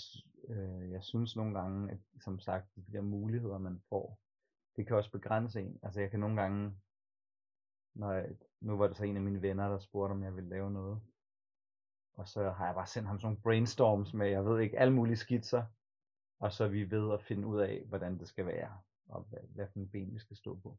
øh, 0.47 0.91
jeg 0.91 1.03
synes 1.03 1.35
nogle 1.35 1.59
gange, 1.59 1.91
at 1.91 1.99
som 2.19 2.39
sagt, 2.39 2.75
de 2.75 2.91
der 2.91 3.01
muligheder, 3.01 3.57
man 3.57 3.81
får, 3.89 4.19
det 4.75 4.87
kan 4.87 4.95
også 4.95 5.11
begrænse 5.11 5.61
en. 5.61 5.79
Altså 5.83 6.01
jeg 6.01 6.11
kan 6.11 6.19
nogle 6.19 6.41
gange, 6.41 6.73
når 7.95 8.11
jeg, 8.11 8.35
nu 8.61 8.77
var 8.77 8.87
det 8.87 8.97
så 8.97 9.03
en 9.03 9.15
af 9.15 9.21
mine 9.21 9.41
venner, 9.41 9.69
der 9.69 9.79
spurgte, 9.79 10.11
om 10.11 10.23
jeg 10.23 10.35
ville 10.35 10.49
lave 10.49 10.71
noget. 10.71 11.01
Og 12.13 12.27
så 12.27 12.49
har 12.49 12.65
jeg 12.65 12.75
bare 12.75 12.87
sendt 12.87 13.07
ham 13.07 13.19
sådan 13.19 13.25
nogle 13.25 13.41
brainstorms 13.41 14.13
med, 14.13 14.27
jeg 14.27 14.45
ved 14.45 14.59
ikke, 14.59 14.79
alle 14.79 14.93
mulige 14.93 15.15
skitser. 15.15 15.65
Og 16.39 16.53
så 16.53 16.63
er 16.63 16.67
vi 16.67 16.91
ved 16.91 17.13
at 17.13 17.23
finde 17.23 17.47
ud 17.47 17.59
af, 17.59 17.83
hvordan 17.85 18.19
det 18.19 18.27
skal 18.27 18.45
være, 18.45 18.77
og 19.05 19.23
hvad, 19.23 19.39
hvad 19.55 19.67
for 19.67 19.79
en 19.79 19.89
ben 19.89 20.13
vi 20.13 20.19
skal 20.19 20.37
stå 20.37 20.55
på. 20.55 20.77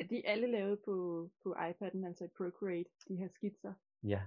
Er 0.00 0.06
de 0.06 0.26
alle 0.26 0.46
lavet 0.46 0.78
på, 0.84 1.28
på 1.42 1.54
iPad'en, 1.54 2.06
altså 2.06 2.24
i 2.24 2.28
Procreate, 2.36 2.90
de 3.08 3.16
her 3.16 3.28
skitser? 3.28 3.74
Ja. 4.02 4.22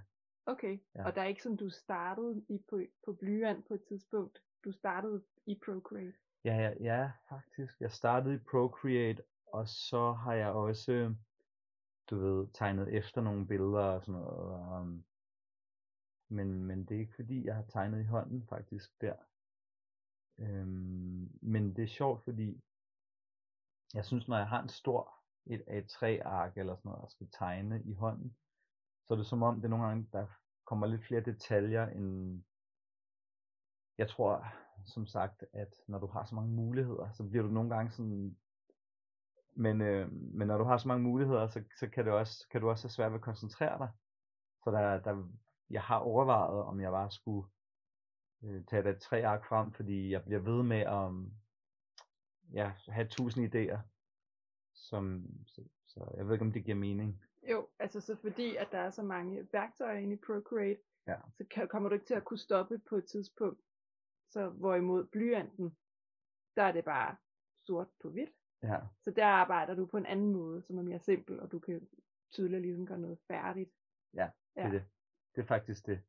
Okay, 0.45 0.79
ja. 0.95 1.05
og 1.05 1.15
der 1.15 1.21
er 1.21 1.25
ikke 1.25 1.43
sådan, 1.43 1.57
du 1.57 1.69
startede 1.69 2.45
i, 2.49 2.59
på, 2.69 2.81
på 3.05 3.13
blyant 3.13 3.67
på 3.67 3.73
et 3.73 3.83
tidspunkt? 3.83 4.41
Du 4.63 4.71
startede 4.71 5.23
i 5.45 5.59
Procreate? 5.65 6.17
Ja, 6.43 6.55
ja, 6.55 6.73
ja, 6.79 7.11
faktisk. 7.29 7.81
Jeg 7.81 7.91
startede 7.91 8.35
i 8.35 8.37
Procreate, 8.51 9.23
og 9.47 9.67
så 9.67 10.11
har 10.11 10.33
jeg 10.33 10.49
også, 10.49 11.15
du 12.09 12.19
ved, 12.19 12.47
tegnet 12.53 12.87
efter 12.87 13.21
nogle 13.21 13.47
billeder 13.47 13.83
og 13.83 14.01
sådan 14.01 14.21
noget. 14.21 14.81
Um, 14.81 15.03
men, 16.29 16.63
men 16.63 16.85
det 16.85 16.95
er 16.95 16.99
ikke 16.99 17.15
fordi, 17.15 17.45
jeg 17.45 17.55
har 17.55 17.65
tegnet 17.69 18.01
i 18.01 18.07
hånden 18.07 18.47
faktisk 18.49 19.01
der. 19.01 19.15
Øhm, 20.39 21.29
men 21.41 21.75
det 21.75 21.83
er 21.83 21.87
sjovt, 21.87 22.23
fordi 22.23 22.61
jeg 23.93 24.05
synes, 24.05 24.27
når 24.27 24.37
jeg 24.37 24.47
har 24.47 24.61
en 24.61 24.69
stor 24.69 25.21
et 25.45 25.61
A3-ark 25.61 26.57
eller 26.57 26.75
sådan 26.75 26.89
noget, 26.89 27.03
og 27.03 27.11
skal 27.11 27.27
tegne 27.31 27.83
i 27.83 27.93
hånden, 27.93 28.35
så 29.11 29.15
er 29.15 29.17
det 29.17 29.27
som 29.27 29.43
om, 29.43 29.55
det 29.55 29.65
er 29.65 29.69
nogle 29.69 29.85
gange, 29.85 30.07
der 30.13 30.25
kommer 30.65 30.87
lidt 30.87 31.03
flere 31.03 31.21
detaljer 31.21 31.87
end... 31.87 32.43
Jeg 33.97 34.09
tror, 34.09 34.45
som 34.85 35.05
sagt, 35.05 35.43
at 35.53 35.73
når 35.87 35.99
du 35.99 36.07
har 36.07 36.25
så 36.25 36.35
mange 36.35 36.51
muligheder, 36.51 37.11
så 37.11 37.23
bliver 37.23 37.43
du 37.43 37.49
nogle 37.49 37.75
gange 37.75 37.91
sådan... 37.91 38.37
Men, 39.55 39.81
øh, 39.81 40.11
men 40.11 40.47
når 40.47 40.57
du 40.57 40.63
har 40.63 40.77
så 40.77 40.87
mange 40.87 41.03
muligheder, 41.03 41.47
så, 41.47 41.63
så 41.79 41.89
kan, 41.89 42.05
det 42.05 42.13
også, 42.13 42.47
kan 42.51 42.61
du 42.61 42.69
også 42.69 42.83
have 42.83 42.91
svært 42.91 43.11
ved 43.11 43.19
at 43.19 43.23
koncentrere 43.23 43.77
dig. 43.77 43.89
Så 44.63 44.71
der, 44.71 44.99
der, 44.99 45.29
jeg 45.69 45.81
har 45.81 45.97
overvejet, 45.97 46.63
om 46.63 46.81
jeg 46.81 46.91
bare 46.91 47.11
skulle 47.11 47.47
øh, 48.43 48.65
tage 48.65 48.83
det 48.83 49.01
tre 49.01 49.25
ark 49.25 49.45
frem, 49.45 49.73
fordi 49.73 50.11
jeg 50.11 50.23
bliver 50.23 50.39
ved 50.39 50.63
med 50.63 50.79
at 50.79 51.07
um, 51.07 51.33
ja, 52.53 52.71
have 52.87 53.07
tusind 53.07 53.55
idéer. 53.55 53.79
Som, 54.73 55.25
så, 55.45 55.63
så 55.87 56.13
jeg 56.17 56.25
ved 56.25 56.33
ikke, 56.33 56.45
om 56.45 56.51
det 56.51 56.65
giver 56.65 56.77
mening. 56.77 57.21
Jo, 57.49 57.67
altså 57.79 58.01
så 58.01 58.15
fordi, 58.15 58.55
at 58.55 58.67
der 58.71 58.77
er 58.77 58.89
så 58.89 59.03
mange 59.03 59.47
værktøjer 59.51 59.97
inde 59.97 60.13
i 60.13 60.17
Procreate, 60.25 60.81
ja. 61.07 61.15
så 61.37 61.45
kan, 61.51 61.67
kommer 61.67 61.89
du 61.89 61.93
ikke 61.93 62.05
til 62.05 62.13
at 62.13 62.23
kunne 62.23 62.37
stoppe 62.37 62.79
på 62.79 62.95
et 62.95 63.05
tidspunkt. 63.05 63.61
Så 64.29 64.49
hvorimod 64.49 65.05
blyanten, 65.05 65.77
der 66.55 66.63
er 66.63 66.71
det 66.71 66.85
bare 66.85 67.15
sort 67.65 67.87
på 68.01 68.09
hvidt. 68.09 68.29
Ja. 68.63 68.79
Så 69.03 69.11
der 69.11 69.25
arbejder 69.25 69.75
du 69.75 69.85
på 69.85 69.97
en 69.97 70.05
anden 70.05 70.33
måde, 70.33 70.61
som 70.61 70.77
er 70.77 70.81
mere 70.81 70.99
simpel, 70.99 71.39
og 71.39 71.51
du 71.51 71.59
kan 71.59 71.87
tydeligt 72.31 72.61
ligesom 72.61 72.85
gøre 72.85 72.99
noget 72.99 73.19
færdigt. 73.27 73.71
Ja, 74.13 74.29
det 74.55 74.61
ja. 74.61 74.67
er 74.67 74.71
det. 74.71 74.85
Det 75.35 75.41
er 75.41 75.45
faktisk 75.45 75.85
det. 75.85 76.01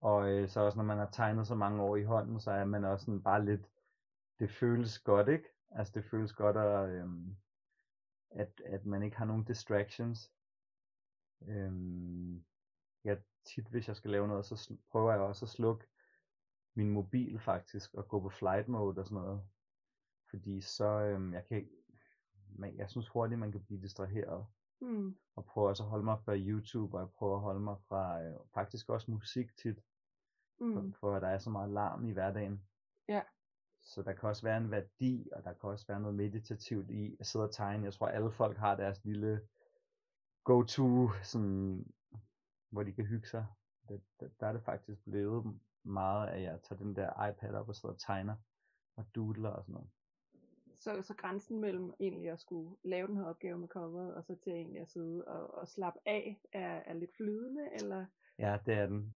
Og 0.00 0.30
øh, 0.30 0.48
så 0.48 0.60
også 0.60 0.78
når 0.78 0.84
man 0.84 0.98
har 0.98 1.10
tegnet 1.10 1.46
så 1.46 1.54
mange 1.54 1.82
år 1.82 1.96
i 1.96 2.02
hånden, 2.02 2.40
så 2.40 2.50
er 2.50 2.64
man 2.64 2.84
også 2.84 3.04
sådan 3.04 3.22
bare 3.22 3.44
lidt, 3.44 3.70
det 4.38 4.50
føles 4.50 4.98
godt, 4.98 5.28
ikke? 5.28 5.48
Altså 5.70 5.92
det 5.94 6.04
føles 6.04 6.32
godt, 6.32 6.56
at, 6.56 6.88
øhm, 6.88 7.36
at, 8.30 8.60
at 8.64 8.86
man 8.86 9.02
ikke 9.02 9.16
har 9.16 9.24
nogen 9.24 9.44
distractions. 9.44 10.32
Øhm, 11.48 12.44
jeg 13.04 13.18
tit, 13.44 13.68
hvis 13.68 13.88
jeg 13.88 13.96
skal 13.96 14.10
lave 14.10 14.28
noget, 14.28 14.44
så 14.44 14.74
prøver 14.90 15.12
jeg 15.12 15.20
også 15.20 15.44
at 15.44 15.48
slukke 15.48 15.86
min 16.74 16.90
mobil 16.90 17.38
faktisk, 17.38 17.94
og 17.94 18.08
gå 18.08 18.20
på 18.20 18.28
flight 18.28 18.68
mode 18.68 18.98
og 18.98 19.06
sådan 19.06 19.22
noget. 19.22 19.42
Fordi 20.30 20.60
så, 20.60 20.84
øhm, 20.84 21.34
jeg 21.34 21.44
kan 21.48 21.68
man, 22.58 22.76
jeg 22.76 22.90
synes 22.90 23.08
hurtigt, 23.08 23.38
man 23.40 23.52
kan 23.52 23.64
blive 23.64 23.80
distraheret. 23.80 24.46
Mm. 24.80 25.16
Og 25.36 25.44
prøver 25.44 25.68
også 25.68 25.82
at 25.82 25.88
holde 25.88 26.04
mig 26.04 26.18
fra 26.24 26.36
YouTube, 26.36 26.96
og 26.96 27.00
jeg 27.00 27.10
prøver 27.10 27.34
at 27.34 27.42
holde 27.42 27.60
mig 27.60 27.76
fra 27.88 28.22
øh, 28.22 28.36
faktisk 28.54 28.88
også 28.88 29.10
musik 29.10 29.56
tit. 29.56 29.80
Mm. 30.60 30.72
For, 30.72 30.98
for 31.00 31.20
der 31.20 31.28
er 31.28 31.38
så 31.38 31.50
meget 31.50 31.70
larm 31.70 32.04
i 32.04 32.12
hverdagen. 32.12 32.62
Ja. 33.08 33.22
Så 33.82 34.02
der 34.02 34.12
kan 34.12 34.28
også 34.28 34.42
være 34.42 34.56
en 34.56 34.70
værdi, 34.70 35.28
og 35.32 35.44
der 35.44 35.52
kan 35.52 35.70
også 35.70 35.86
være 35.86 36.00
noget 36.00 36.16
meditativt 36.16 36.90
i 36.90 37.16
at 37.20 37.26
sidde 37.26 37.44
og 37.44 37.54
tegne. 37.54 37.84
Jeg 37.84 37.92
tror, 37.92 38.08
alle 38.08 38.30
folk 38.30 38.56
har 38.56 38.76
deres 38.76 39.04
lille 39.04 39.40
go-to, 40.44 41.10
sådan, 41.22 41.86
hvor 42.70 42.82
de 42.82 42.92
kan 42.92 43.04
hygge 43.04 43.28
sig. 43.28 43.46
Det, 43.88 44.02
det, 44.20 44.40
der 44.40 44.46
er 44.46 44.52
det 44.52 44.62
faktisk 44.64 45.04
blevet 45.04 45.60
meget, 45.82 46.28
at 46.28 46.42
jeg 46.42 46.62
tager 46.62 46.82
den 46.82 46.96
der 46.96 47.28
iPad 47.28 47.54
op 47.54 47.68
og 47.68 47.76
sidder 47.76 47.94
og 47.94 48.00
tegner 48.00 48.36
og 48.96 49.04
doodler 49.14 49.50
og 49.50 49.64
sådan 49.64 49.72
noget. 49.72 49.90
Så, 50.74 51.02
så 51.02 51.14
grænsen 51.14 51.60
mellem 51.60 51.92
egentlig 52.00 52.30
at 52.30 52.40
skulle 52.40 52.76
lave 52.84 53.06
den 53.06 53.16
her 53.16 53.24
opgave 53.24 53.58
med 53.58 53.68
coveret, 53.68 54.14
og 54.14 54.24
så 54.24 54.36
til 54.36 54.52
egentlig 54.52 54.80
at 54.80 54.88
sidde 54.88 55.24
og, 55.24 55.54
og 55.54 55.68
slappe 55.68 56.00
af, 56.06 56.40
er, 56.52 56.82
er 56.86 56.94
lidt 56.94 57.16
flydende, 57.16 57.68
eller? 57.72 58.06
Ja, 58.38 58.58
det 58.66 58.74
er 58.74 58.86
den. 58.86 59.14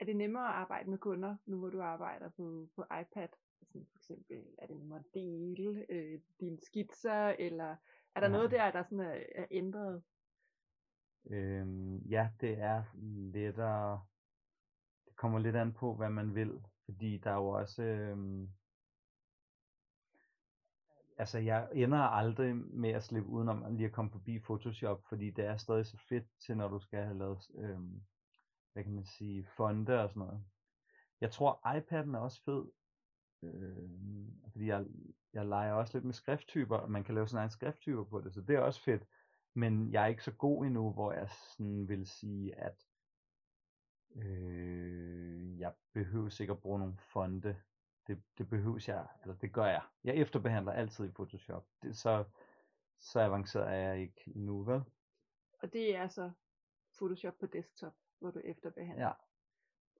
Er 0.00 0.04
det 0.04 0.16
nemmere 0.16 0.48
at 0.48 0.54
arbejde 0.54 0.90
med 0.90 0.98
kunder, 0.98 1.36
nu 1.46 1.58
hvor 1.58 1.70
du 1.70 1.80
arbejder 1.80 2.28
på, 2.28 2.68
på 2.76 2.84
iPad? 3.00 3.28
Sådan 3.62 3.86
for 3.90 3.98
eksempel, 3.98 4.44
er 4.58 4.66
det 4.66 4.76
nemmere 4.76 4.98
at 4.98 5.14
dele 5.14 5.86
øh, 5.88 6.20
dine 6.40 6.60
skitser, 6.60 7.28
eller 7.38 7.76
er 8.14 8.20
der 8.20 8.26
ja. 8.26 8.32
noget 8.32 8.50
der, 8.50 8.70
der 8.70 8.82
sådan 8.82 9.00
er, 9.00 9.22
er 9.34 9.46
ændret? 9.50 10.02
Øhm, 11.30 11.98
ja, 11.98 12.30
det 12.40 12.58
er 12.58 12.84
lettere. 13.32 14.02
Det 15.06 15.16
kommer 15.16 15.38
lidt 15.38 15.56
an 15.56 15.72
på, 15.72 15.94
hvad 15.94 16.10
man 16.10 16.34
vil. 16.34 16.60
Fordi 16.84 17.18
der 17.18 17.30
er 17.30 17.34
jo 17.34 17.48
også... 17.48 17.82
Øhm, 17.82 18.48
altså, 21.18 21.38
jeg 21.38 21.68
ender 21.72 21.98
aldrig 21.98 22.56
med 22.56 22.90
at 22.90 23.02
slippe 23.02 23.28
udenom 23.28 23.74
lige 23.76 23.86
at 23.86 23.92
komme 23.92 24.10
forbi 24.10 24.38
Photoshop, 24.38 25.02
fordi 25.08 25.30
det 25.30 25.44
er 25.44 25.56
stadig 25.56 25.86
så 25.86 25.98
fedt 26.08 26.26
til, 26.46 26.56
når 26.56 26.68
du 26.68 26.78
skal 26.80 27.02
have 27.04 27.18
lavet, 27.18 27.50
øhm, 27.54 28.02
hvad 28.72 28.84
kan 28.84 28.92
man 28.94 29.04
sige, 29.04 29.46
fonde 29.56 30.02
og 30.02 30.08
sådan 30.08 30.20
noget. 30.20 30.44
Jeg 31.20 31.30
tror, 31.30 31.76
iPad'en 31.76 32.16
er 32.16 32.20
også 32.20 32.42
fed, 32.44 32.64
øh, 33.42 33.88
fordi 34.52 34.66
jeg, 34.66 34.86
jeg 35.32 35.46
leger 35.46 35.72
også 35.72 35.96
lidt 35.96 36.04
med 36.04 36.14
skrifttyper, 36.14 36.76
og 36.76 36.90
man 36.90 37.04
kan 37.04 37.14
lave 37.14 37.28
sådan 37.28 37.46
en 37.46 37.50
skrifttyper 37.50 38.04
på 38.04 38.20
det, 38.20 38.34
så 38.34 38.40
det 38.40 38.56
er 38.56 38.60
også 38.60 38.82
fedt. 38.82 39.02
Men 39.54 39.92
jeg 39.92 40.02
er 40.02 40.06
ikke 40.06 40.24
så 40.24 40.32
god 40.32 40.66
endnu, 40.66 40.92
hvor 40.92 41.12
jeg 41.12 41.28
sådan 41.56 41.88
vil 41.88 42.06
sige, 42.06 42.54
at 42.58 42.86
øh, 44.16 45.58
jeg 45.58 45.72
behøver 45.92 46.28
sikkert 46.28 46.60
bruge 46.60 46.78
nogle 46.78 46.96
fonde. 46.98 47.56
Det, 48.06 48.22
det 48.38 48.48
behøver 48.48 48.84
jeg, 48.86 49.06
eller 49.22 49.34
det 49.34 49.52
gør 49.52 49.66
jeg. 49.66 49.82
Jeg 50.04 50.14
efterbehandler 50.14 50.72
altid 50.72 51.04
i 51.04 51.12
Photoshop. 51.12 51.66
Det, 51.82 51.96
så, 51.96 52.24
så 53.00 53.20
avanceret 53.20 53.68
er 53.68 53.76
jeg 53.76 54.00
ikke 54.00 54.32
endnu, 54.34 54.62
vel? 54.62 54.82
Og 55.62 55.72
det 55.72 55.96
er 55.96 56.08
så 56.08 56.30
Photoshop 56.98 57.34
på 57.40 57.46
desktop, 57.46 57.92
hvor 58.18 58.30
du 58.30 58.40
efterbehandler? 58.44 59.06
Ja. 59.06 59.12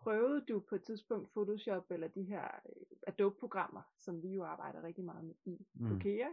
Prøvede 0.03 0.45
du 0.49 0.61
på 0.69 0.75
et 0.75 0.83
tidspunkt 0.83 1.33
Photoshop 1.33 1.91
eller 1.91 2.09
de 2.09 2.23
her 2.23 2.45
øh, 2.45 2.87
Adobe-programmer, 3.07 3.83
som 3.99 4.23
vi 4.23 4.29
jo 4.29 4.45
arbejder 4.45 4.83
rigtig 4.83 5.05
meget 5.05 5.25
med 5.25 5.35
i 5.45 5.67
mm. 5.75 5.89
på 5.89 5.99
KEA? 5.99 6.29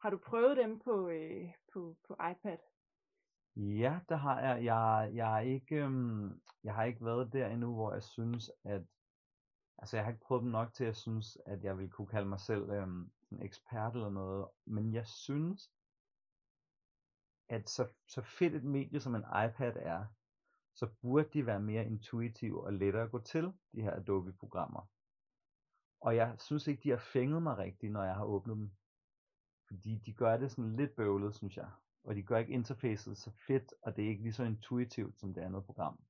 Har 0.00 0.10
du 0.10 0.18
prøvet 0.18 0.56
dem 0.56 0.78
på, 0.78 1.08
øh, 1.08 1.52
på, 1.72 1.96
på 2.08 2.14
iPad? 2.30 2.58
Ja, 3.56 4.00
det 4.08 4.18
har 4.18 4.40
jeg. 4.40 4.64
Jeg, 4.64 5.10
jeg, 5.14 5.36
er 5.36 5.40
ikke, 5.40 5.76
øhm, 5.76 6.40
jeg 6.64 6.74
har 6.74 6.84
ikke 6.84 7.04
været 7.04 7.32
der 7.32 7.48
endnu, 7.48 7.74
hvor 7.74 7.92
jeg 7.92 8.02
synes, 8.02 8.50
at 8.64 8.82
altså 9.78 9.96
jeg 9.96 10.04
har 10.04 10.12
ikke 10.12 10.24
prøvet 10.24 10.42
dem 10.42 10.50
nok 10.50 10.74
til, 10.74 10.84
at 10.84 10.88
jeg 10.88 10.96
synes, 10.96 11.38
at 11.46 11.64
jeg 11.64 11.78
vil 11.78 11.90
kunne 11.90 12.06
kalde 12.06 12.28
mig 12.28 12.40
selv 12.40 12.70
øhm, 12.70 13.10
en 13.32 13.42
ekspert 13.42 13.94
eller 13.94 14.10
noget. 14.10 14.48
Men 14.64 14.94
jeg 14.94 15.06
synes, 15.06 15.70
at 17.48 17.68
så, 17.68 17.88
så 18.08 18.22
fedt 18.22 18.54
et 18.54 18.64
medie 18.64 19.00
som 19.00 19.14
en 19.14 19.24
iPad 19.44 19.72
er, 19.76 20.06
så 20.74 20.86
burde 21.00 21.28
de 21.32 21.46
være 21.46 21.60
mere 21.60 21.86
intuitive 21.86 22.64
og 22.64 22.72
lettere 22.72 23.02
at 23.02 23.10
gå 23.10 23.18
til, 23.18 23.52
de 23.74 23.82
her 23.82 23.92
Adobe-programmer. 23.92 24.88
Og 26.00 26.16
jeg 26.16 26.36
synes 26.38 26.66
ikke, 26.66 26.82
de 26.82 26.90
har 26.90 26.96
fænget 27.12 27.42
mig 27.42 27.58
rigtigt, 27.58 27.92
når 27.92 28.04
jeg 28.04 28.14
har 28.14 28.24
åbnet 28.24 28.56
dem. 28.56 28.70
Fordi 29.66 29.98
de 30.06 30.12
gør 30.12 30.36
det 30.36 30.50
sådan 30.50 30.76
lidt 30.76 30.96
bøvlet, 30.96 31.34
synes 31.34 31.56
jeg. 31.56 31.70
Og 32.04 32.14
de 32.14 32.22
gør 32.22 32.38
ikke 32.38 32.52
interfacet 32.52 33.16
så 33.16 33.30
fedt, 33.46 33.74
og 33.82 33.96
det 33.96 34.04
er 34.04 34.08
ikke 34.08 34.22
lige 34.22 34.32
så 34.32 34.44
intuitivt 34.44 35.20
som 35.20 35.34
det 35.34 35.40
andet 35.40 35.64
program. 35.64 36.00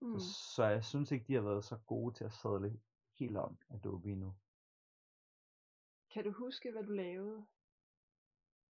Mm. 0.00 0.18
Så, 0.18 0.54
så 0.56 0.64
jeg 0.64 0.84
synes 0.84 1.12
ikke, 1.12 1.26
de 1.28 1.34
har 1.34 1.42
været 1.42 1.64
så 1.64 1.78
gode 1.86 2.14
til 2.14 2.24
at 2.24 2.32
sadle 2.32 2.80
helt 3.18 3.36
om 3.36 3.58
Adobe 3.70 4.10
endnu. 4.10 4.34
Kan 6.10 6.24
du 6.24 6.32
huske, 6.32 6.72
hvad 6.72 6.82
du 6.82 6.92
lavede, 6.92 7.46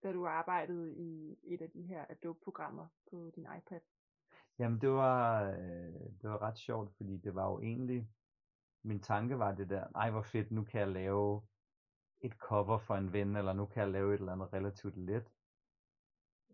da 0.03 0.13
du 0.13 0.27
arbejdede 0.27 0.97
i 0.97 1.39
et 1.43 1.63
af 1.63 1.71
de 1.71 1.83
her 1.83 2.07
Adobe-programmer 2.09 2.87
på 3.11 3.31
din 3.35 3.47
iPad? 3.59 3.81
Jamen 4.59 4.81
det 4.81 4.91
var, 4.91 5.51
øh, 5.51 5.95
det 6.23 6.31
var 6.31 6.43
ret 6.43 6.59
sjovt, 6.59 6.97
fordi 6.97 7.17
det 7.17 7.35
var 7.35 7.51
jo 7.51 7.61
egentlig, 7.61 8.09
min 8.83 9.01
tanke 9.01 9.39
var 9.39 9.55
det 9.55 9.71
der, 9.71 9.87
ej 9.95 10.11
hvor 10.11 10.23
fedt, 10.23 10.51
nu 10.51 10.65
kan 10.65 10.81
jeg 10.81 10.89
lave 10.89 11.43
et 12.21 12.33
cover 12.33 12.79
for 12.79 12.95
en 12.97 13.13
ven, 13.13 13.37
eller 13.37 13.53
nu 13.53 13.67
kan 13.67 13.83
jeg 13.83 13.91
lave 13.91 14.15
et 14.15 14.19
eller 14.19 14.33
andet 14.33 14.53
relativt 14.53 14.97
let. 14.97 15.33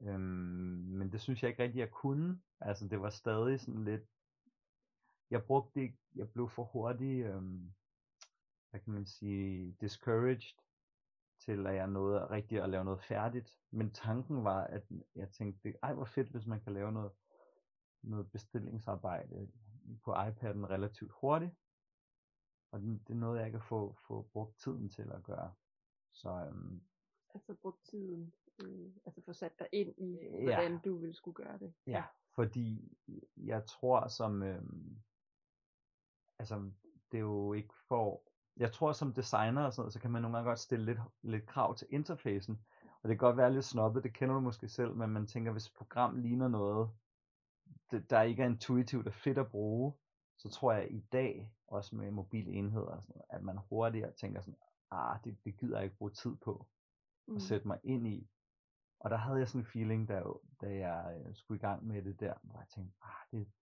Øhm, 0.03 0.21
men 0.99 1.13
det 1.13 1.21
synes 1.21 1.43
jeg 1.43 1.51
ikke 1.51 1.63
rigtig, 1.63 1.79
jeg 1.79 1.91
kunne. 1.91 2.41
Altså 2.61 2.89
det 2.89 3.01
var 3.01 3.11
stadig 3.11 3.61
sådan 3.61 3.85
lidt, 3.85 4.03
jeg 5.31 5.45
brugte 5.45 5.81
ikke, 5.81 5.99
jeg 6.15 6.31
blev 6.31 6.49
for 6.49 6.65
hurtig, 6.65 7.21
øhm, 7.21 7.73
hvad 8.71 8.81
kan 8.81 8.93
man 8.93 9.07
sige, 9.07 9.77
discouraged 9.81 10.55
til 11.39 11.67
at 11.67 11.75
jeg 11.75 11.87
nåede 11.87 12.31
rigtig 12.31 12.63
at 12.63 12.71
lave 12.71 12.85
noget 12.85 13.03
færdigt. 13.03 13.59
Men 13.71 13.91
tanken 13.93 14.45
var, 14.45 14.65
at 14.65 14.83
jeg 15.15 15.31
tænkte, 15.31 15.75
ej 15.83 15.95
hvor 15.95 16.05
fedt, 16.05 16.29
hvis 16.29 16.47
man 16.47 16.61
kan 16.61 16.73
lave 16.73 16.93
noget, 16.93 17.13
noget 18.03 18.31
bestillingsarbejde 18.31 19.49
på 20.05 20.13
iPad'en 20.15 20.71
relativt 20.71 21.13
hurtigt. 21.21 21.53
Og 22.73 22.81
det, 22.81 23.09
det 23.09 23.15
er 23.15 23.19
noget, 23.19 23.41
jeg 23.41 23.51
kan 23.51 23.63
få, 23.63 23.97
få 24.07 24.23
brugt 24.33 24.59
tiden 24.59 24.91
til 24.91 25.11
at 25.13 25.23
gøre. 25.23 25.55
Så, 26.13 26.29
øhm, 26.29 26.83
altså 27.35 27.55
brugt 27.55 27.85
tiden, 27.85 28.33
øh, 28.63 28.93
altså 29.07 29.23
få 29.25 29.33
sat 29.33 29.59
dig 29.59 29.69
ind 29.73 29.95
i, 29.99 30.19
hvordan 30.43 30.73
ja. 30.73 30.79
du 30.85 30.99
ville 30.99 31.15
skulle 31.15 31.35
gøre 31.35 31.59
det. 31.59 31.75
Ja, 31.87 31.93
ja 31.93 32.05
fordi 32.35 32.99
jeg 33.37 33.67
tror 33.67 34.09
som, 34.09 34.43
øhm, 34.43 35.03
altså 36.39 36.71
det 37.13 37.19
er 37.19 37.23
jo 37.23 37.53
ikke 37.53 37.75
for, 37.89 38.23
jeg 38.57 38.73
tror 38.73 38.93
som 38.93 39.15
designer 39.15 39.65
og 39.65 39.73
sådan 39.73 39.83
noget, 39.83 39.93
så 39.93 40.01
kan 40.01 40.11
man 40.11 40.23
nogle 40.23 40.37
gange 40.37 40.49
godt 40.49 40.59
stille 40.59 40.85
lidt, 40.85 40.99
lidt 41.23 41.47
krav 41.47 41.77
til 41.77 41.87
interfacen, 41.91 42.65
og 43.03 43.09
det 43.09 43.19
kan 43.19 43.27
godt 43.27 43.37
være 43.37 43.53
lidt 43.53 43.65
snobbet, 43.65 44.05
det 44.05 44.15
kender 44.15 44.35
du 44.35 44.41
måske 44.41 44.69
selv, 44.69 44.97
men 44.97 45.11
man 45.11 45.27
tænker, 45.27 45.53
hvis 45.53 45.71
program 45.71 46.17
ligner 46.17 46.49
noget, 46.49 46.91
der 48.11 48.23
ikke 48.23 48.43
er 48.43 48.47
intuitivt 48.47 49.07
og 49.07 49.15
fedt 49.15 49.39
at 49.39 49.51
bruge, 49.51 49.95
så 50.39 50.49
tror 50.49 50.73
jeg 50.73 50.93
i 50.93 51.01
dag, 51.13 51.53
også 51.67 51.97
med 51.97 52.11
mobile 52.11 52.51
enheder, 52.51 53.01
sådan, 53.01 53.23
at 53.31 53.43
man 53.43 53.59
hurtigere 53.69 54.13
tænker 54.13 54.41
sådan, 54.41 54.59
ah, 54.91 55.19
det, 55.25 55.39
det 55.45 55.59
gider 55.59 55.77
jeg 55.77 55.85
ikke 55.85 55.97
bruge 55.97 56.11
tid 56.11 56.37
på 56.37 56.67
mm. 57.29 57.37
at 57.37 57.43
sætte 57.43 57.67
mig 57.67 57.79
ind 57.85 58.07
i. 58.09 58.29
Og 59.01 59.11
der 59.11 59.17
havde 59.17 59.39
jeg 59.39 59.49
sådan 59.49 59.61
en 59.61 59.67
feeling, 59.67 60.09
da, 60.09 60.23
da 60.61 60.67
jeg 60.67 61.23
øh, 61.27 61.35
skulle 61.35 61.59
i 61.59 61.61
gang 61.61 61.87
med 61.87 62.03
det 62.03 62.21
der, 62.21 62.35
hvor 62.43 62.59
jeg 62.59 62.69
tænkte, 62.75 62.97
ah, 63.03 63.27
det, 63.31 63.53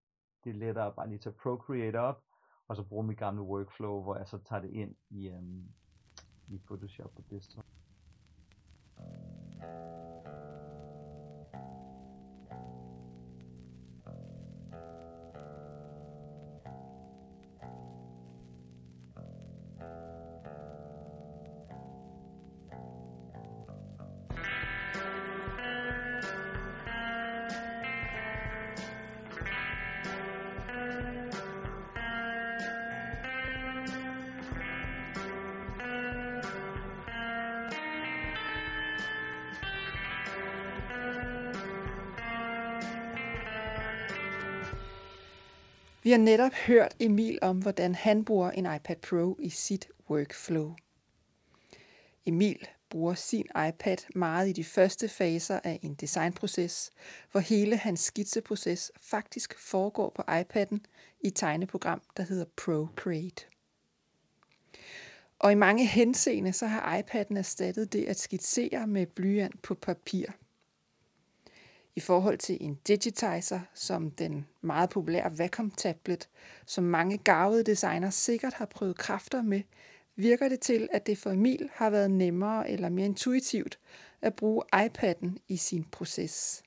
det 0.44 0.50
er 0.50 0.54
lettere 0.54 0.94
bare 0.94 1.08
lige 1.08 1.18
tage 1.18 1.36
Procreate 1.42 1.96
op, 1.96 2.24
og 2.68 2.76
så 2.76 2.82
bruge 2.82 3.06
mit 3.06 3.18
gamle 3.18 3.42
workflow, 3.42 4.02
hvor 4.02 4.16
jeg 4.16 4.28
så 4.28 4.38
tager 4.38 4.62
det 4.62 4.70
ind 4.70 4.96
i, 5.10 5.30
um, 5.30 5.68
i 6.48 6.58
Photoshop 6.58 7.14
på 7.14 7.22
desktop. 7.30 7.64
Vi 46.02 46.10
har 46.10 46.18
netop 46.18 46.52
hørt 46.52 46.96
Emil 47.00 47.38
om, 47.42 47.58
hvordan 47.58 47.94
han 47.94 48.24
bruger 48.24 48.50
en 48.50 48.74
iPad 48.76 48.96
Pro 48.96 49.36
i 49.40 49.50
sit 49.50 49.88
workflow. 50.10 50.74
Emil 52.26 52.68
bruger 52.90 53.14
sin 53.14 53.46
iPad 53.68 53.96
meget 54.14 54.48
i 54.48 54.52
de 54.52 54.64
første 54.64 55.08
faser 55.08 55.60
af 55.64 55.80
en 55.82 55.94
designproces, 55.94 56.90
hvor 57.32 57.40
hele 57.40 57.76
hans 57.76 58.00
skitseproces 58.00 58.92
faktisk 59.00 59.58
foregår 59.58 60.12
på 60.16 60.22
iPad'en 60.22 60.78
i 61.20 61.26
et 61.26 61.34
tegneprogram, 61.34 62.02
der 62.16 62.22
hedder 62.22 62.44
Procreate. 62.56 63.44
Og 65.38 65.52
i 65.52 65.54
mange 65.54 65.86
henseende 65.86 66.52
så 66.52 66.66
har 66.66 66.98
iPad'en 66.98 67.38
erstattet 67.38 67.92
det 67.92 68.04
at 68.04 68.18
skitsere 68.18 68.86
med 68.86 69.06
blyant 69.06 69.62
på 69.62 69.74
papir– 69.74 70.26
i 71.98 72.00
forhold 72.00 72.38
til 72.38 72.58
en 72.60 72.78
digitizer, 72.88 73.60
som 73.74 74.10
den 74.10 74.46
meget 74.60 74.90
populære 74.90 75.32
Wacom 75.40 75.70
tablet, 75.70 76.28
som 76.66 76.84
mange 76.84 77.18
gavede 77.18 77.64
designer 77.64 78.10
sikkert 78.10 78.54
har 78.54 78.66
prøvet 78.66 78.98
kræfter 78.98 79.42
med, 79.42 79.62
virker 80.16 80.48
det 80.48 80.60
til, 80.60 80.88
at 80.92 81.06
det 81.06 81.18
for 81.18 81.30
Emil 81.30 81.68
har 81.72 81.90
været 81.90 82.10
nemmere 82.10 82.70
eller 82.70 82.88
mere 82.88 83.06
intuitivt 83.06 83.78
at 84.22 84.34
bruge 84.34 84.62
iPad'en 84.74 85.36
i 85.48 85.56
sin 85.56 85.84
proces. 85.84 86.62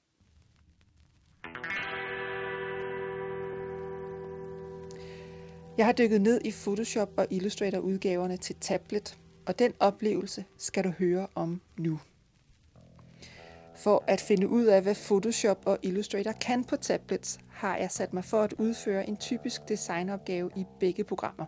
Jeg 5.78 5.86
har 5.86 5.94
dykket 5.94 6.22
ned 6.22 6.42
i 6.46 6.52
Photoshop 6.52 7.10
og 7.18 7.28
Illustrator 7.30 7.80
udgaverne 7.80 8.38
til 8.38 8.56
tablet, 8.56 9.18
og 9.46 9.60
den 9.60 9.74
oplevelse 9.80 10.46
skal 10.58 10.84
du 10.84 10.90
høre 10.90 11.28
om 11.36 11.62
nu. 11.78 12.00
For 13.84 14.04
at 14.08 14.22
finde 14.22 14.48
ud 14.48 14.66
af, 14.66 14.82
hvad 14.82 14.96
Photoshop 14.96 15.64
og 15.66 15.78
Illustrator 15.82 16.32
kan 16.32 16.64
på 16.64 16.76
tablets, 16.76 17.40
har 17.50 17.78
jeg 17.78 17.92
sat 17.92 18.14
mig 18.14 18.26
for 18.26 18.42
at 18.42 18.54
udføre 18.54 19.08
en 19.08 19.18
typisk 19.18 19.70
designopgave 19.70 20.52
i 20.56 20.66
begge 20.80 21.04
programmer. 21.04 21.46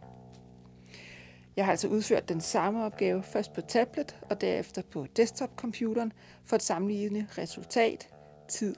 Jeg 1.56 1.66
har 1.66 1.72
altså 1.72 1.88
udført 1.88 2.30
den 2.30 2.42
samme 2.42 2.86
opgave 2.86 3.24
først 3.24 3.54
på 3.54 3.62
tablet 3.62 4.20
og 4.30 4.42
derefter 4.42 4.82
på 4.82 5.08
desktop-computeren 5.16 6.14
for 6.46 6.56
at 6.56 6.64
sammenligne 6.64 7.28
resultat, 7.38 8.10
tid 8.48 8.76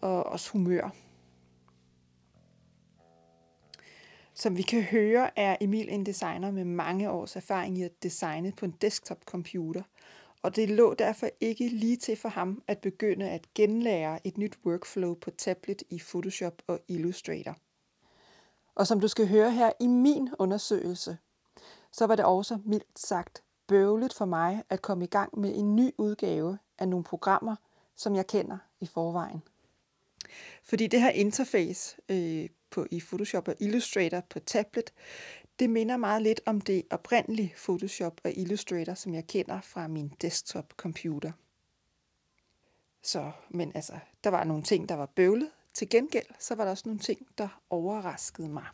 og 0.00 0.26
også 0.26 0.50
humør. 0.50 0.94
Som 4.34 4.56
vi 4.56 4.62
kan 4.62 4.82
høre, 4.82 5.38
er 5.38 5.56
Emil 5.60 5.88
en 5.90 6.06
designer 6.06 6.50
med 6.50 6.64
mange 6.64 7.10
års 7.10 7.36
erfaring 7.36 7.78
i 7.78 7.82
at 7.82 8.02
designe 8.02 8.52
på 8.52 8.64
en 8.64 8.74
desktop-computer– 8.80 9.82
og 10.42 10.56
det 10.56 10.70
lå 10.70 10.94
derfor 10.94 11.28
ikke 11.40 11.68
lige 11.68 11.96
til 11.96 12.16
for 12.16 12.28
ham 12.28 12.62
at 12.66 12.78
begynde 12.78 13.30
at 13.30 13.54
genlære 13.54 14.26
et 14.26 14.38
nyt 14.38 14.58
workflow 14.64 15.14
på 15.14 15.30
tablet 15.30 15.82
i 15.90 15.98
Photoshop 15.98 16.62
og 16.66 16.80
Illustrator. 16.88 17.56
Og 18.74 18.86
som 18.86 19.00
du 19.00 19.08
skal 19.08 19.28
høre 19.28 19.50
her 19.50 19.72
i 19.80 19.86
min 19.86 20.28
undersøgelse, 20.38 21.18
så 21.92 22.06
var 22.06 22.16
det 22.16 22.24
også 22.24 22.58
mildt 22.64 22.98
sagt 22.98 23.42
bøvlet 23.66 24.12
for 24.12 24.24
mig 24.24 24.62
at 24.68 24.82
komme 24.82 25.04
i 25.04 25.08
gang 25.08 25.38
med 25.38 25.56
en 25.56 25.76
ny 25.76 25.90
udgave 25.98 26.58
af 26.78 26.88
nogle 26.88 27.04
programmer, 27.04 27.56
som 27.96 28.16
jeg 28.16 28.26
kender 28.26 28.58
i 28.80 28.86
forvejen. 28.86 29.42
Fordi 30.64 30.86
det 30.86 31.00
her 31.00 31.10
interface 31.10 31.96
øh, 32.08 32.48
på, 32.70 32.86
i 32.90 33.00
Photoshop 33.00 33.48
og 33.48 33.54
Illustrator 33.60 34.20
på 34.20 34.38
tablet, 34.38 34.92
det 35.58 35.70
minder 35.70 35.96
meget 35.96 36.22
lidt 36.22 36.40
om 36.46 36.60
det 36.60 36.82
oprindelige 36.90 37.54
Photoshop 37.56 38.20
og 38.24 38.32
Illustrator, 38.36 38.94
som 38.94 39.14
jeg 39.14 39.26
kender 39.26 39.60
fra 39.60 39.88
min 39.88 40.12
desktop-computer. 40.22 41.32
Så, 43.02 43.30
men 43.50 43.72
altså, 43.74 43.92
der 44.24 44.30
var 44.30 44.44
nogle 44.44 44.62
ting, 44.62 44.88
der 44.88 44.94
var 44.94 45.06
bøvlet. 45.06 45.50
Til 45.74 45.88
gengæld, 45.88 46.26
så 46.38 46.54
var 46.54 46.64
der 46.64 46.70
også 46.70 46.82
nogle 46.86 47.00
ting, 47.00 47.26
der 47.38 47.62
overraskede 47.70 48.48
mig. 48.48 48.66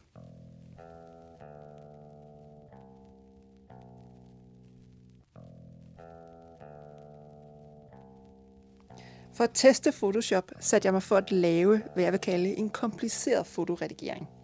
For 9.35 9.45
at 9.45 9.51
teste 9.55 9.93
Photoshop 9.93 10.53
satte 10.61 10.87
jeg 10.87 10.93
mig 10.93 11.03
for 11.03 11.17
at 11.17 11.33
lave, 11.33 11.83
hvad 11.95 12.05
jeg 12.05 12.13
vil 12.13 12.21
kalde 12.21 12.57
en 12.57 12.71
kompliceret 12.71 13.47
fotoredigering. 13.47 14.38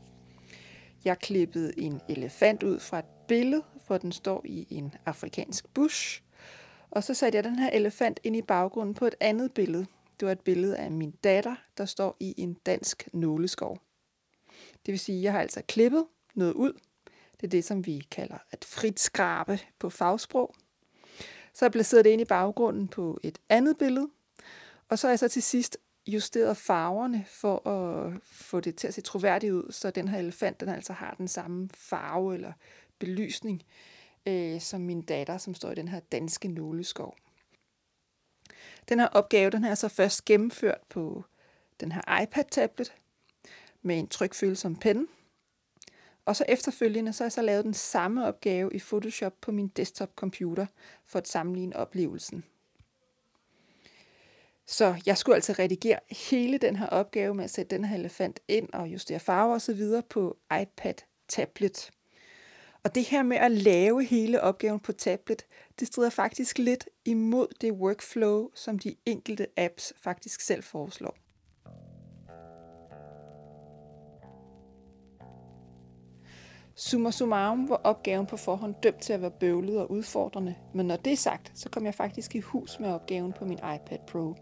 Jeg 1.04 1.18
klippede 1.18 1.78
en 1.78 2.00
elefant 2.08 2.62
ud 2.62 2.80
fra 2.80 2.98
et 2.98 3.04
billede, 3.28 3.62
hvor 3.86 3.98
den 3.98 4.12
står 4.12 4.42
i 4.44 4.66
en 4.70 4.94
afrikansk 5.06 5.74
bush. 5.74 6.22
Og 6.90 7.04
så 7.04 7.14
satte 7.14 7.36
jeg 7.36 7.44
den 7.44 7.58
her 7.58 7.70
elefant 7.70 8.20
ind 8.22 8.36
i 8.36 8.42
baggrunden 8.42 8.94
på 8.94 9.06
et 9.06 9.14
andet 9.20 9.52
billede. 9.52 9.86
Det 10.20 10.26
var 10.26 10.32
et 10.32 10.40
billede 10.40 10.76
af 10.76 10.90
min 10.90 11.10
datter, 11.10 11.54
der 11.78 11.84
står 11.84 12.16
i 12.20 12.34
en 12.36 12.54
dansk 12.54 13.08
nåleskov. 13.12 13.78
Det 14.86 14.92
vil 14.92 14.98
sige, 14.98 15.18
at 15.18 15.24
jeg 15.24 15.32
har 15.32 15.40
altså 15.40 15.62
klippet 15.68 16.06
noget 16.34 16.52
ud. 16.52 16.72
Det 17.40 17.46
er 17.46 17.50
det, 17.50 17.64
som 17.64 17.86
vi 17.86 18.06
kalder 18.10 18.38
at 18.50 18.64
frit 18.64 19.00
skrabe 19.00 19.60
på 19.78 19.90
fagsprog. 19.90 20.54
Så 21.52 21.64
har 21.64 21.66
jeg 21.66 21.72
placeret 21.72 22.04
det 22.04 22.10
ind 22.10 22.22
i 22.22 22.24
baggrunden 22.24 22.88
på 22.88 23.18
et 23.22 23.38
andet 23.48 23.78
billede. 23.78 24.08
Og 24.88 24.98
så 24.98 25.06
har 25.06 25.12
jeg 25.12 25.18
så 25.18 25.28
til 25.28 25.42
sidst 25.42 25.78
justeret 26.06 26.56
farverne 26.56 27.24
for 27.28 27.68
at 27.68 28.12
få 28.22 28.60
det 28.60 28.76
til 28.76 28.88
at 28.88 28.94
se 28.94 29.00
troværdigt 29.00 29.52
ud, 29.52 29.72
så 29.72 29.90
den 29.90 30.08
her 30.08 30.18
elefant 30.18 30.60
den 30.60 30.68
altså 30.68 30.92
har 30.92 31.14
den 31.18 31.28
samme 31.28 31.68
farve 31.74 32.34
eller 32.34 32.52
belysning 32.98 33.62
øh, 34.26 34.60
som 34.60 34.80
min 34.80 35.02
datter, 35.02 35.38
som 35.38 35.54
står 35.54 35.70
i 35.70 35.74
den 35.74 35.88
her 35.88 36.00
danske 36.00 36.48
nåleskov. 36.48 37.16
Den 38.88 39.00
her 39.00 39.06
opgave 39.06 39.50
den 39.50 39.64
er 39.64 39.74
så 39.74 39.88
først 39.88 40.24
gennemført 40.24 40.80
på 40.88 41.24
den 41.80 41.92
her 41.92 42.22
iPad-tablet 42.22 42.94
med 43.82 43.98
en 43.98 44.08
trykfølsom 44.08 44.76
pen. 44.76 45.08
Og 46.24 46.36
så 46.36 46.44
efterfølgende 46.48 47.12
så 47.12 47.24
har 47.24 47.26
jeg 47.26 47.32
så 47.32 47.42
lavet 47.42 47.64
den 47.64 47.74
samme 47.74 48.26
opgave 48.26 48.74
i 48.74 48.78
Photoshop 48.78 49.32
på 49.40 49.52
min 49.52 49.68
desktop-computer 49.68 50.66
for 51.06 51.18
at 51.18 51.28
sammenligne 51.28 51.76
oplevelsen. 51.76 52.44
Så 54.66 54.94
jeg 55.06 55.18
skulle 55.18 55.34
altså 55.34 55.54
redigere 55.58 55.98
hele 56.28 56.58
den 56.58 56.76
her 56.76 56.86
opgave 56.86 57.34
med 57.34 57.44
at 57.44 57.50
sætte 57.50 57.76
den 57.76 57.84
her 57.84 57.96
elefant 57.96 58.40
ind 58.48 58.68
og 58.72 58.88
justere 58.88 59.20
farver 59.20 59.54
osv. 59.54 59.82
på 60.10 60.36
iPad-tablet. 60.62 61.90
Og 62.84 62.94
det 62.94 63.04
her 63.04 63.22
med 63.22 63.36
at 63.36 63.50
lave 63.50 64.04
hele 64.04 64.40
opgaven 64.40 64.80
på 64.80 64.92
tablet, 64.92 65.46
det 65.80 65.88
strider 65.88 66.10
faktisk 66.10 66.58
lidt 66.58 66.88
imod 67.04 67.46
det 67.60 67.72
workflow, 67.72 68.50
som 68.54 68.78
de 68.78 68.96
enkelte 69.06 69.46
apps 69.56 69.92
faktisk 70.02 70.40
selv 70.40 70.62
foreslår. 70.62 71.16
Summa 76.76 77.10
summarum 77.10 77.68
var 77.68 77.80
opgaven 77.84 78.26
på 78.26 78.36
forhånd 78.36 78.74
dømt 78.82 79.00
til 79.00 79.12
at 79.12 79.20
være 79.20 79.30
bøvlet 79.30 79.80
og 79.80 79.90
udfordrende, 79.90 80.54
men 80.74 80.86
når 80.86 80.96
det 80.96 81.12
er 81.12 81.16
sagt, 81.16 81.52
så 81.54 81.68
kom 81.70 81.84
jeg 81.84 81.94
faktisk 81.94 82.34
i 82.34 82.40
hus 82.40 82.80
med 82.80 82.88
opgaven 82.88 83.32
på 83.32 83.44
min 83.44 83.58
iPad 83.58 83.98
Pro. 84.06 84.34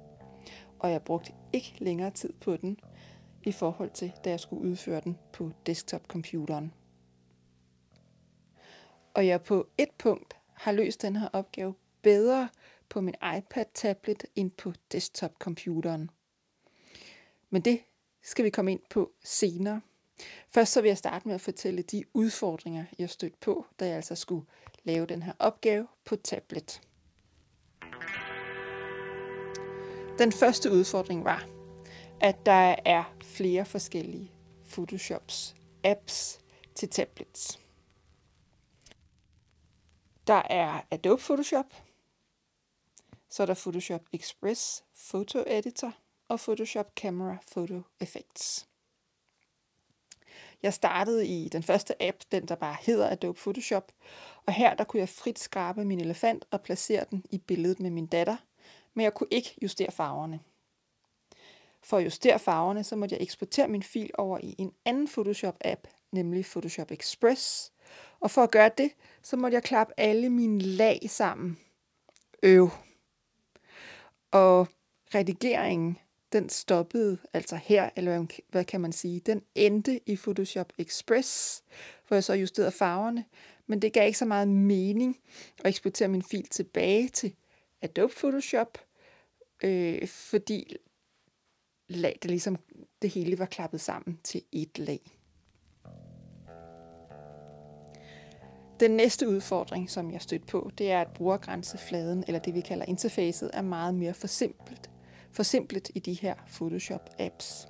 Og 0.82 0.90
jeg 0.90 1.02
brugte 1.02 1.32
ikke 1.52 1.74
længere 1.78 2.10
tid 2.10 2.32
på 2.32 2.56
den 2.56 2.80
i 3.42 3.52
forhold 3.52 3.90
til, 3.90 4.12
da 4.24 4.30
jeg 4.30 4.40
skulle 4.40 4.70
udføre 4.70 5.00
den 5.00 5.18
på 5.32 5.50
desktop-computeren. 5.66 6.72
Og 9.14 9.26
jeg 9.26 9.42
på 9.42 9.68
et 9.78 9.90
punkt 9.98 10.36
har 10.52 10.72
løst 10.72 11.02
den 11.02 11.16
her 11.16 11.28
opgave 11.32 11.74
bedre 12.02 12.48
på 12.88 13.00
min 13.00 13.14
iPad-tablet 13.36 14.24
end 14.34 14.50
på 14.50 14.72
desktop-computeren. 14.92 16.10
Men 17.50 17.62
det 17.62 17.80
skal 18.22 18.44
vi 18.44 18.50
komme 18.50 18.72
ind 18.72 18.80
på 18.90 19.12
senere. 19.24 19.80
Først 20.48 20.72
så 20.72 20.80
vil 20.80 20.88
jeg 20.88 20.98
starte 20.98 21.28
med 21.28 21.34
at 21.34 21.40
fortælle 21.40 21.82
de 21.82 22.04
udfordringer, 22.14 22.84
jeg 22.98 23.10
stødte 23.10 23.38
på, 23.40 23.66
da 23.80 23.86
jeg 23.86 23.96
altså 23.96 24.14
skulle 24.14 24.46
lave 24.84 25.06
den 25.06 25.22
her 25.22 25.32
opgave 25.38 25.86
på 26.04 26.16
tablet. 26.16 26.80
Den 30.18 30.32
første 30.32 30.72
udfordring 30.72 31.24
var, 31.24 31.48
at 32.20 32.46
der 32.46 32.76
er 32.84 33.04
flere 33.22 33.64
forskellige 33.64 34.32
Photoshops 34.70 35.54
apps 35.84 36.38
til 36.74 36.88
tablets. 36.88 37.60
Der 40.26 40.42
er 40.50 40.80
Adobe 40.90 41.22
Photoshop, 41.22 41.74
så 43.28 43.42
er 43.42 43.46
der 43.46 43.54
Photoshop 43.54 44.02
Express 44.12 44.84
Photo 45.10 45.44
Editor 45.46 45.94
og 46.28 46.40
Photoshop 46.40 46.92
Camera 46.96 47.36
Photo 47.52 47.82
Effects. 48.00 48.68
Jeg 50.62 50.74
startede 50.74 51.26
i 51.26 51.48
den 51.48 51.62
første 51.62 52.02
app, 52.02 52.16
den 52.32 52.48
der 52.48 52.54
bare 52.54 52.76
hedder 52.80 53.10
Adobe 53.10 53.38
Photoshop, 53.40 53.92
og 54.46 54.52
her 54.52 54.74
der 54.74 54.84
kunne 54.84 55.00
jeg 55.00 55.08
frit 55.08 55.38
skrabe 55.38 55.84
min 55.84 56.00
elefant 56.00 56.44
og 56.50 56.60
placere 56.60 57.04
den 57.10 57.24
i 57.30 57.38
billedet 57.38 57.80
med 57.80 57.90
min 57.90 58.06
datter, 58.06 58.36
men 58.94 59.04
jeg 59.04 59.14
kunne 59.14 59.28
ikke 59.30 59.54
justere 59.62 59.90
farverne. 59.90 60.40
For 61.82 61.96
at 61.96 62.04
justere 62.04 62.38
farverne, 62.38 62.84
så 62.84 62.96
måtte 62.96 63.14
jeg 63.14 63.22
eksportere 63.22 63.68
min 63.68 63.82
fil 63.82 64.10
over 64.18 64.38
i 64.42 64.54
en 64.58 64.72
anden 64.84 65.08
Photoshop-app, 65.08 66.08
nemlig 66.12 66.44
Photoshop 66.44 66.90
Express. 66.90 67.72
Og 68.20 68.30
for 68.30 68.42
at 68.42 68.50
gøre 68.50 68.70
det, 68.78 68.90
så 69.22 69.36
måtte 69.36 69.54
jeg 69.54 69.62
klappe 69.62 69.94
alle 69.96 70.30
mine 70.30 70.60
lag 70.60 71.00
sammen. 71.10 71.58
Øv. 72.42 72.70
Og 74.30 74.68
redigeringen, 75.14 75.98
den 76.32 76.48
stoppede 76.48 77.18
altså 77.32 77.56
her, 77.56 77.90
eller 77.96 78.26
hvad 78.48 78.64
kan 78.64 78.80
man 78.80 78.92
sige, 78.92 79.20
den 79.20 79.42
endte 79.54 80.00
i 80.06 80.16
Photoshop 80.16 80.72
Express, 80.78 81.62
hvor 82.08 82.14
jeg 82.14 82.24
så 82.24 82.34
justerede 82.34 82.72
farverne, 82.72 83.24
men 83.66 83.82
det 83.82 83.92
gav 83.92 84.06
ikke 84.06 84.18
så 84.18 84.24
meget 84.24 84.48
mening 84.48 85.18
at 85.58 85.68
eksportere 85.68 86.08
min 86.08 86.22
fil 86.22 86.46
tilbage 86.46 87.08
til 87.08 87.34
Adobe 87.82 88.14
Photoshop, 88.16 88.78
øh, 89.64 90.08
fordi 90.08 90.76
lag, 91.88 92.18
det 92.22 92.30
ligesom 92.30 92.56
det 93.02 93.10
hele 93.10 93.38
var 93.38 93.46
klappet 93.46 93.80
sammen 93.80 94.18
til 94.24 94.42
et 94.52 94.78
lag. 94.78 95.18
Den 98.80 98.90
næste 98.90 99.28
udfordring, 99.28 99.90
som 99.90 100.10
jeg 100.10 100.22
stødte 100.22 100.46
på, 100.46 100.70
det 100.78 100.90
er, 100.90 101.00
at 101.00 101.08
brugergrænsefladen, 101.14 102.24
eller 102.26 102.38
det 102.38 102.54
vi 102.54 102.60
kalder 102.60 102.84
interfacet, 102.84 103.50
er 103.54 103.62
meget 103.62 103.94
mere 103.94 104.14
forsimplet, 104.14 104.90
forsimplet 105.32 105.90
i 105.94 105.98
de 105.98 106.12
her 106.12 106.34
Photoshop-apps. 106.34 107.68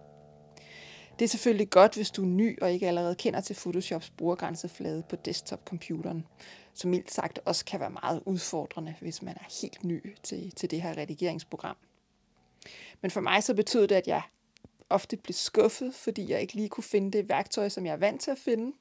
Det 1.18 1.24
er 1.24 1.28
selvfølgelig 1.28 1.70
godt, 1.70 1.94
hvis 1.94 2.10
du 2.10 2.22
er 2.22 2.26
ny 2.26 2.62
og 2.62 2.72
ikke 2.72 2.88
allerede 2.88 3.14
kender 3.14 3.40
til 3.40 3.54
Photoshops 3.54 4.10
brugergrænseflade 4.10 5.02
på 5.08 5.16
desktop-computeren, 5.16 6.26
som 6.74 6.90
mildt 6.90 7.10
sagt 7.10 7.38
også 7.44 7.64
kan 7.64 7.80
være 7.80 7.90
meget 7.90 8.22
udfordrende, 8.26 8.94
hvis 9.00 9.22
man 9.22 9.34
er 9.34 9.60
helt 9.62 9.84
ny 9.84 10.16
til, 10.22 10.50
til 10.50 10.70
det 10.70 10.82
her 10.82 10.96
redigeringsprogram. 10.96 11.76
Men 13.00 13.10
for 13.10 13.20
mig 13.20 13.42
så 13.42 13.54
betød 13.54 13.88
det, 13.88 13.94
at 13.94 14.06
jeg 14.06 14.22
ofte 14.90 15.16
blev 15.16 15.34
skuffet, 15.34 15.94
fordi 15.94 16.30
jeg 16.30 16.40
ikke 16.40 16.54
lige 16.54 16.68
kunne 16.68 16.84
finde 16.84 17.18
det 17.18 17.28
værktøj, 17.28 17.68
som 17.68 17.86
jeg 17.86 17.92
er 17.92 17.96
vant 17.96 18.20
til 18.20 18.30
at 18.30 18.38
finde, 18.38 18.72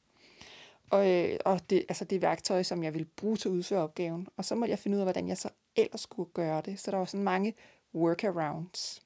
og, 0.91 1.09
øh, 1.09 1.37
og 1.45 1.69
det, 1.69 1.85
altså 1.89 2.05
det 2.05 2.21
værktøj, 2.21 2.63
som 2.63 2.83
jeg 2.83 2.93
ville 2.93 3.07
bruge 3.15 3.37
til 3.37 3.49
at 3.49 3.53
udføre 3.53 3.83
opgaven. 3.83 4.27
Og 4.37 4.45
så 4.45 4.55
måtte 4.55 4.71
jeg 4.71 4.79
finde 4.79 4.95
ud 4.95 4.99
af, 4.99 5.05
hvordan 5.05 5.27
jeg 5.27 5.37
så 5.37 5.49
ellers 5.75 6.01
skulle 6.01 6.29
gøre 6.33 6.61
det. 6.61 6.79
Så 6.79 6.91
der 6.91 6.97
var 6.97 7.05
sådan 7.05 7.23
mange 7.23 7.53
workarounds. 7.95 9.01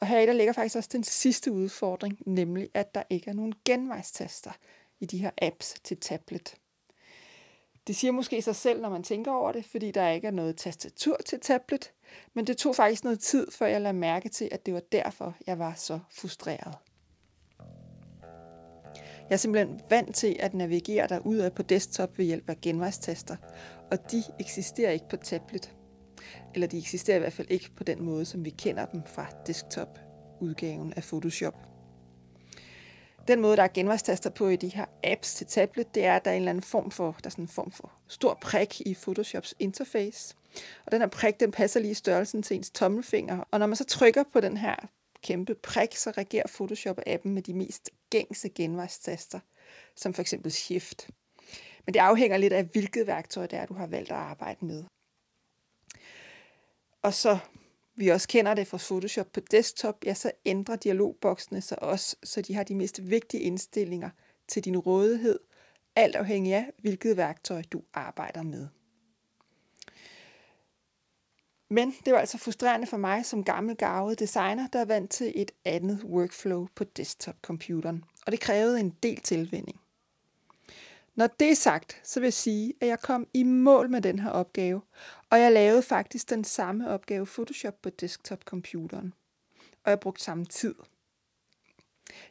Og 0.00 0.06
her 0.06 0.26
der 0.26 0.32
ligger 0.32 0.52
faktisk 0.52 0.76
også 0.76 0.90
den 0.92 1.04
sidste 1.04 1.52
udfordring, 1.52 2.18
nemlig 2.26 2.68
at 2.74 2.94
der 2.94 3.02
ikke 3.10 3.30
er 3.30 3.34
nogen 3.34 3.54
genvejstaster 3.64 4.52
i 5.00 5.06
de 5.06 5.18
her 5.18 5.30
apps 5.42 5.74
til 5.84 5.96
tablet. 5.96 6.54
Det 7.86 7.96
siger 7.96 8.12
måske 8.12 8.42
sig 8.42 8.56
selv, 8.56 8.80
når 8.80 8.90
man 8.90 9.02
tænker 9.02 9.32
over 9.32 9.52
det, 9.52 9.64
fordi 9.64 9.90
der 9.90 10.08
ikke 10.08 10.26
er 10.26 10.30
noget 10.30 10.56
tastatur 10.56 11.16
til 11.26 11.40
tablet, 11.40 11.92
men 12.34 12.46
det 12.46 12.56
tog 12.56 12.76
faktisk 12.76 13.04
noget 13.04 13.20
tid, 13.20 13.50
før 13.50 13.66
jeg 13.66 13.80
lagde 13.80 13.98
mærke 13.98 14.28
til, 14.28 14.48
at 14.52 14.66
det 14.66 14.74
var 14.74 14.80
derfor, 14.92 15.36
jeg 15.46 15.58
var 15.58 15.74
så 15.76 15.98
frustreret. 16.10 16.74
Jeg 19.30 19.36
er 19.36 19.36
simpelthen 19.36 19.80
vant 19.90 20.14
til 20.14 20.36
at 20.40 20.54
navigere 20.54 21.06
derudad 21.06 21.50
på 21.50 21.62
desktop 21.62 22.18
ved 22.18 22.24
hjælp 22.24 22.50
af 22.50 22.60
genvejstaster, 22.60 23.36
og 23.90 24.12
de 24.12 24.22
eksisterer 24.40 24.90
ikke 24.90 25.08
på 25.08 25.16
tablet. 25.16 25.74
Eller 26.54 26.66
de 26.66 26.78
eksisterer 26.78 27.16
i 27.16 27.20
hvert 27.20 27.32
fald 27.32 27.50
ikke 27.50 27.70
på 27.76 27.84
den 27.84 28.02
måde, 28.02 28.24
som 28.24 28.44
vi 28.44 28.50
kender 28.50 28.86
dem 28.86 29.02
fra 29.06 29.26
desktop-udgaven 29.46 30.92
af 30.92 31.02
Photoshop. 31.02 31.69
Den 33.30 33.40
måde, 33.40 33.56
der 33.56 33.62
er 33.62 33.68
genvejstaster 33.74 34.30
på 34.30 34.48
i 34.48 34.56
de 34.56 34.68
her 34.68 34.86
apps 35.04 35.34
til 35.34 35.46
tablet, 35.46 35.94
det 35.94 36.04
er, 36.04 36.16
at 36.16 36.24
der 36.24 36.30
er 36.30 36.34
en 36.34 36.42
eller 36.42 36.50
anden 36.50 36.62
form 36.62 36.90
for, 36.90 37.12
der 37.12 37.26
er 37.26 37.30
sådan 37.30 37.44
en 37.44 37.48
form 37.48 37.72
for 37.72 37.92
stor 38.08 38.38
prik 38.40 38.80
i 38.80 38.94
Photoshops 38.94 39.54
interface. 39.58 40.36
Og 40.86 40.92
den 40.92 41.00
her 41.00 41.08
prik, 41.08 41.40
den 41.40 41.52
passer 41.52 41.80
lige 41.80 41.94
størrelsen 41.94 42.42
til 42.42 42.56
ens 42.56 42.70
tommelfinger. 42.70 43.44
Og 43.50 43.58
når 43.58 43.66
man 43.66 43.76
så 43.76 43.84
trykker 43.84 44.24
på 44.32 44.40
den 44.40 44.56
her 44.56 44.76
kæmpe 45.22 45.54
prik, 45.54 45.96
så 45.96 46.10
reagerer 46.10 46.46
Photoshop-appen 46.46 47.28
med 47.28 47.42
de 47.42 47.54
mest 47.54 47.90
gængse 48.10 48.48
genvejstaster, 48.48 49.40
som 49.96 50.14
for 50.14 50.22
eksempel 50.22 50.52
Shift. 50.52 51.10
Men 51.86 51.94
det 51.94 52.00
afhænger 52.00 52.36
lidt 52.36 52.52
af, 52.52 52.64
hvilket 52.64 53.06
værktøj 53.06 53.46
det 53.46 53.58
er, 53.58 53.66
du 53.66 53.74
har 53.74 53.86
valgt 53.86 54.10
at 54.10 54.16
arbejde 54.16 54.66
med. 54.66 54.84
Og 57.02 57.14
så 57.14 57.38
vi 58.00 58.08
også 58.08 58.28
kender 58.28 58.54
det 58.54 58.66
fra 58.66 58.78
Photoshop 58.80 59.32
på 59.32 59.40
desktop, 59.40 60.04
ja, 60.04 60.14
så 60.14 60.32
ændrer 60.44 60.76
dialogboksene 60.76 61.60
sig 61.60 61.82
også, 61.82 62.16
så 62.22 62.42
de 62.42 62.54
har 62.54 62.62
de 62.62 62.74
mest 62.74 63.10
vigtige 63.10 63.42
indstillinger 63.42 64.10
til 64.48 64.64
din 64.64 64.78
rådighed, 64.78 65.38
alt 65.96 66.16
afhængig 66.16 66.54
af, 66.54 66.70
hvilket 66.78 67.16
værktøj 67.16 67.62
du 67.62 67.82
arbejder 67.94 68.42
med. 68.42 68.68
Men 71.70 71.94
det 72.04 72.12
var 72.12 72.18
altså 72.18 72.38
frustrerende 72.38 72.86
for 72.86 72.96
mig 72.96 73.26
som 73.26 73.44
gammel 73.44 73.76
gavet 73.76 74.18
designer, 74.18 74.68
der 74.68 74.78
er 74.78 74.84
vant 74.84 75.10
til 75.10 75.32
et 75.36 75.50
andet 75.64 76.04
workflow 76.04 76.66
på 76.74 76.84
desktop-computeren, 76.84 78.04
og 78.26 78.32
det 78.32 78.40
krævede 78.40 78.80
en 78.80 78.90
del 79.02 79.20
tilvænning. 79.20 79.79
Når 81.20 81.26
det 81.26 81.50
er 81.50 81.54
sagt, 81.54 82.00
så 82.04 82.20
vil 82.20 82.26
jeg 82.26 82.32
sige, 82.32 82.74
at 82.80 82.88
jeg 82.88 83.00
kom 83.00 83.26
i 83.34 83.42
mål 83.42 83.90
med 83.90 84.00
den 84.00 84.18
her 84.18 84.30
opgave, 84.30 84.82
og 85.30 85.40
jeg 85.40 85.52
lavede 85.52 85.82
faktisk 85.82 86.30
den 86.30 86.44
samme 86.44 86.90
opgave 86.90 87.26
Photoshop 87.26 87.82
på 87.82 87.90
desktop-computeren, 87.90 89.14
og 89.84 89.90
jeg 89.90 90.00
brugte 90.00 90.24
samme 90.24 90.44
tid. 90.44 90.74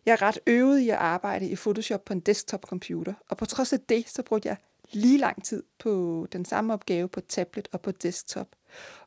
Jeg 0.05 0.11
er 0.11 0.21
ret 0.21 0.39
øvet 0.47 0.79
i 0.79 0.89
at 0.89 0.95
arbejde 0.95 1.49
i 1.49 1.55
Photoshop 1.55 2.05
på 2.05 2.13
en 2.13 2.19
desktop-computer, 2.19 3.13
og 3.29 3.37
på 3.37 3.45
trods 3.45 3.73
af 3.73 3.79
det, 3.79 4.09
så 4.09 4.23
brugte 4.23 4.47
jeg 4.47 4.57
lige 4.91 5.17
lang 5.17 5.43
tid 5.43 5.63
på 5.79 6.27
den 6.31 6.45
samme 6.45 6.73
opgave 6.73 7.07
på 7.07 7.21
tablet 7.21 7.67
og 7.71 7.81
på 7.81 7.91
desktop. 7.91 8.47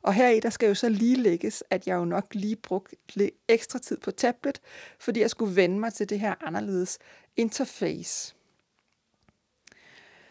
Og 0.01 0.13
her 0.13 0.29
i 0.29 0.39
der 0.39 0.49
skal 0.49 0.67
jo 0.67 0.75
så 0.75 0.89
lige 0.89 1.15
lægges, 1.15 1.63
at 1.69 1.87
jeg 1.87 1.95
jo 1.95 2.05
nok 2.05 2.35
lige 2.35 2.55
brugte 2.55 2.95
lidt 3.13 3.31
ekstra 3.47 3.79
tid 3.79 3.97
på 3.97 4.11
tablet, 4.11 4.61
fordi 4.99 5.19
jeg 5.19 5.29
skulle 5.29 5.55
vende 5.55 5.79
mig 5.79 5.93
til 5.93 6.09
det 6.09 6.19
her 6.19 6.35
anderledes 6.41 6.99
interface. 7.37 8.35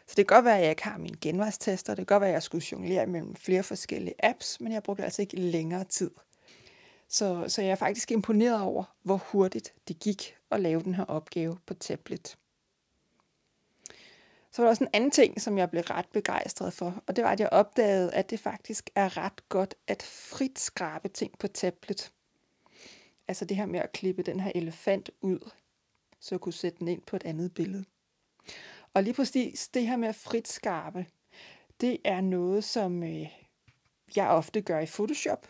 Så 0.07 0.15
det 0.17 0.29
kan 0.29 0.37
godt 0.37 0.45
være, 0.45 0.57
at 0.57 0.63
jeg 0.63 0.71
ikke 0.71 0.85
har 0.85 0.99
mine 0.99 1.17
genvejstester, 1.21 1.95
det 1.95 2.07
kan 2.07 2.15
godt 2.15 2.21
være, 2.21 2.31
at 2.31 2.35
jeg 2.35 2.43
skulle 2.43 2.65
jonglere 2.73 3.07
mellem 3.07 3.37
flere 3.37 3.63
forskellige 3.63 4.15
apps, 4.25 4.61
men 4.61 4.73
jeg 4.73 4.83
brugte 4.83 5.05
altså 5.05 5.23
ikke 5.23 5.37
længere 5.37 5.85
tid. 5.85 6.11
Så, 7.09 7.45
så 7.49 7.63
jeg 7.63 7.71
er 7.71 7.75
faktisk 7.75 8.11
imponeret 8.11 8.61
over, 8.61 8.85
hvor 9.03 9.17
hurtigt 9.17 9.75
det 9.89 9.99
gik 9.99 10.37
at 10.51 10.61
lave 10.61 10.83
den 10.83 10.95
her 10.95 11.05
opgave 11.05 11.59
på 11.67 11.75
tablet. 11.75 12.37
Så 14.53 14.63
var 14.63 14.65
der 14.65 14.71
også 14.71 14.85
en 14.85 14.91
anden 14.93 15.11
ting, 15.11 15.41
som 15.41 15.59
jeg 15.59 15.71
blev 15.71 15.83
ret 15.83 16.09
begejstret 16.13 16.73
for, 16.73 17.03
og 17.07 17.17
det 17.17 17.25
var, 17.25 17.31
at 17.31 17.41
jeg 17.41 17.49
opdagede, 17.53 18.15
at 18.15 18.31
det 18.31 18.41
faktisk 18.41 18.91
er 18.95 19.17
ret 19.17 19.49
godt 19.49 19.75
at 19.87 20.03
frit 20.03 20.59
skrabe 20.59 21.09
ting 21.09 21.39
på 21.39 21.49
tablet. 21.49 22.13
Altså 23.29 23.45
det 23.45 23.57
her 23.57 23.67
med 23.67 23.81
at 23.81 23.93
klippe 23.93 24.23
den 24.23 24.41
her 24.41 24.53
elefant 24.55 25.11
ud, 25.21 25.51
så 26.21 26.35
jeg 26.35 26.41
kunne 26.41 26.53
sætte 26.53 26.79
den 26.79 26.89
ind 26.89 27.03
på 27.03 27.17
et 27.17 27.25
andet 27.25 27.55
billede. 27.55 27.85
Og 28.95 29.03
lige 29.03 29.15
præcis 29.15 29.69
det 29.69 29.87
her 29.87 29.97
med 29.97 30.09
at 30.09 30.15
frit 30.15 30.49
skarpe, 30.49 31.07
det 31.81 31.99
er 32.05 32.21
noget, 32.21 32.65
som 32.65 33.03
øh, 33.03 33.27
jeg 34.17 34.29
ofte 34.29 34.61
gør 34.61 34.81
i 34.81 34.87
Photoshop. 34.87 35.49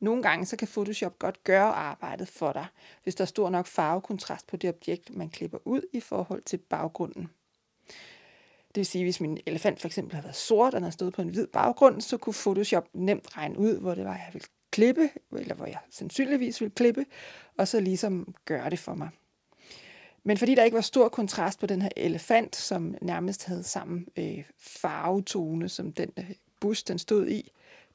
Nogle 0.00 0.22
gange 0.22 0.46
så 0.46 0.56
kan 0.56 0.68
Photoshop 0.68 1.18
godt 1.18 1.44
gøre 1.44 1.74
arbejdet 1.74 2.28
for 2.28 2.52
dig, 2.52 2.66
hvis 3.02 3.14
der 3.14 3.22
er 3.22 3.26
stor 3.26 3.50
nok 3.50 3.66
farvekontrast 3.66 4.46
på 4.46 4.56
det 4.56 4.70
objekt, 4.70 5.16
man 5.16 5.30
klipper 5.30 5.58
ud 5.64 5.82
i 5.92 6.00
forhold 6.00 6.42
til 6.42 6.56
baggrunden. 6.56 7.30
Det 8.68 8.80
vil 8.80 8.86
sige, 8.86 9.04
hvis 9.04 9.20
min 9.20 9.38
elefant 9.46 9.80
for 9.80 9.88
eksempel 9.88 10.14
har 10.14 10.22
været 10.22 10.36
sort, 10.36 10.74
og 10.74 10.76
den 10.76 10.82
har 10.82 10.90
stået 10.90 11.12
på 11.12 11.22
en 11.22 11.28
hvid 11.28 11.46
baggrund, 11.46 12.00
så 12.00 12.16
kunne 12.16 12.34
Photoshop 12.34 12.88
nemt 12.92 13.36
regne 13.36 13.58
ud, 13.58 13.78
hvor 13.78 13.94
det 13.94 14.04
var, 14.04 14.12
jeg 14.12 14.30
ville 14.32 14.46
klippe, 14.70 15.10
eller 15.32 15.54
hvor 15.54 15.66
jeg 15.66 15.78
sandsynligvis 15.90 16.60
ville 16.60 16.74
klippe, 16.74 17.06
og 17.56 17.68
så 17.68 17.80
ligesom 17.80 18.34
gøre 18.44 18.70
det 18.70 18.78
for 18.78 18.94
mig. 18.94 19.08
Men 20.26 20.38
fordi 20.38 20.54
der 20.54 20.64
ikke 20.64 20.74
var 20.74 20.80
stor 20.80 21.08
kontrast 21.08 21.60
på 21.60 21.66
den 21.66 21.82
her 21.82 21.88
elefant, 21.96 22.56
som 22.56 22.94
nærmest 23.02 23.44
havde 23.44 23.62
samme 23.62 24.04
øh, 24.16 24.44
farvetone 24.58 25.68
som 25.68 25.92
den 25.92 26.12
øh, 26.18 26.30
bus, 26.60 26.82
den 26.82 26.98
stod 26.98 27.28
i, 27.28 27.52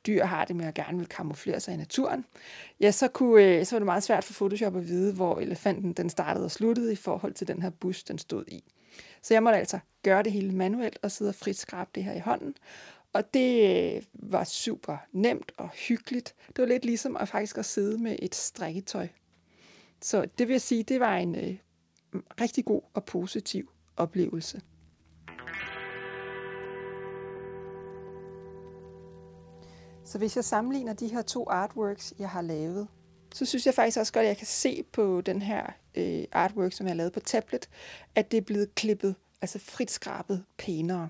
dyr 0.08 0.26
har 0.26 0.46
det 0.46 0.56
med 0.56 0.66
at 0.66 0.74
gerne 0.74 0.98
vil 0.98 1.08
kamuflere 1.08 1.60
sig 1.60 1.74
i 1.74 1.78
naturen, 1.78 2.26
ja, 2.80 2.92
så, 2.92 3.08
kunne, 3.08 3.44
øh, 3.44 3.66
så 3.66 3.76
var 3.76 3.80
det 3.80 3.86
meget 3.86 4.04
svært 4.04 4.24
for 4.24 4.34
Photoshop 4.34 4.76
at 4.76 4.88
vide, 4.88 5.14
hvor 5.14 5.40
elefanten 5.40 5.94
den 5.94 6.10
startede 6.10 6.46
og 6.46 6.52
sluttede 6.52 6.94
i 6.94 6.96
forhold 6.96 7.34
til 7.34 7.48
den 7.48 7.62
her 7.62 7.70
bus, 7.70 8.04
den 8.04 8.18
stod 8.18 8.46
i. 8.48 8.64
Så 9.22 9.34
jeg 9.34 9.44
måtte 9.44 9.60
altså 9.60 9.80
gøre 10.04 10.24
det 10.24 10.32
hele 10.32 10.52
manuelt 10.52 11.00
og 11.02 11.12
sidde 11.12 11.30
og 11.30 11.36
frit 11.36 11.58
skrabe 11.58 11.90
det 11.96 12.04
her 12.04 12.14
i 12.14 12.20
hånden. 12.20 12.56
Og 13.14 13.34
det 13.34 13.70
øh, 13.96 14.04
var 14.14 14.44
super 14.44 14.98
nemt 15.12 15.52
og 15.58 15.70
hyggeligt. 15.70 16.36
Det 16.48 16.58
var 16.58 16.66
lidt 16.66 16.86
ligesom 16.86 17.18
at 17.18 17.30
faktisk 17.30 17.58
at 17.58 17.66
sidde 17.66 17.98
med 17.98 18.16
et 18.20 18.36
strikketøj. 18.36 19.08
Så 20.02 20.26
det 20.38 20.48
vil 20.48 20.54
jeg 20.54 20.62
sige, 20.62 20.84
det 20.84 21.00
var 21.00 21.18
en 21.18 21.36
øh, 21.36 21.56
rigtig 22.42 22.66
god 22.66 22.82
og 22.94 23.06
positiv 23.06 23.72
oplevelse. 23.98 24.62
Så 30.06 30.18
hvis 30.18 30.36
jeg 30.36 30.46
sammenligner 30.46 30.94
de 30.94 31.08
her 31.08 31.22
to 31.22 31.50
artworks, 31.50 32.14
jeg 32.20 32.30
har 32.30 32.42
lavet, 32.42 32.88
så 33.34 33.46
synes 33.46 33.66
jeg 33.66 33.74
faktisk 33.74 34.00
også 34.00 34.14
godt, 34.14 34.24
at 34.24 34.28
jeg 34.28 34.38
kan 34.38 34.48
se 34.48 34.84
på 34.94 35.22
den 35.22 35.42
her 35.42 35.66
øh, 35.96 36.24
artwork, 36.32 36.74
som 36.74 36.86
jeg 36.86 36.92
har 36.92 36.98
lavet 36.98 37.14
på 37.14 37.20
tablet, 37.20 37.70
at 38.16 38.32
det 38.32 38.38
er 38.38 38.42
blevet 38.42 38.76
klippet, 38.76 39.16
altså 39.42 39.60
frit 39.60 39.92
skrabet 39.92 40.46
pænere. 40.58 41.10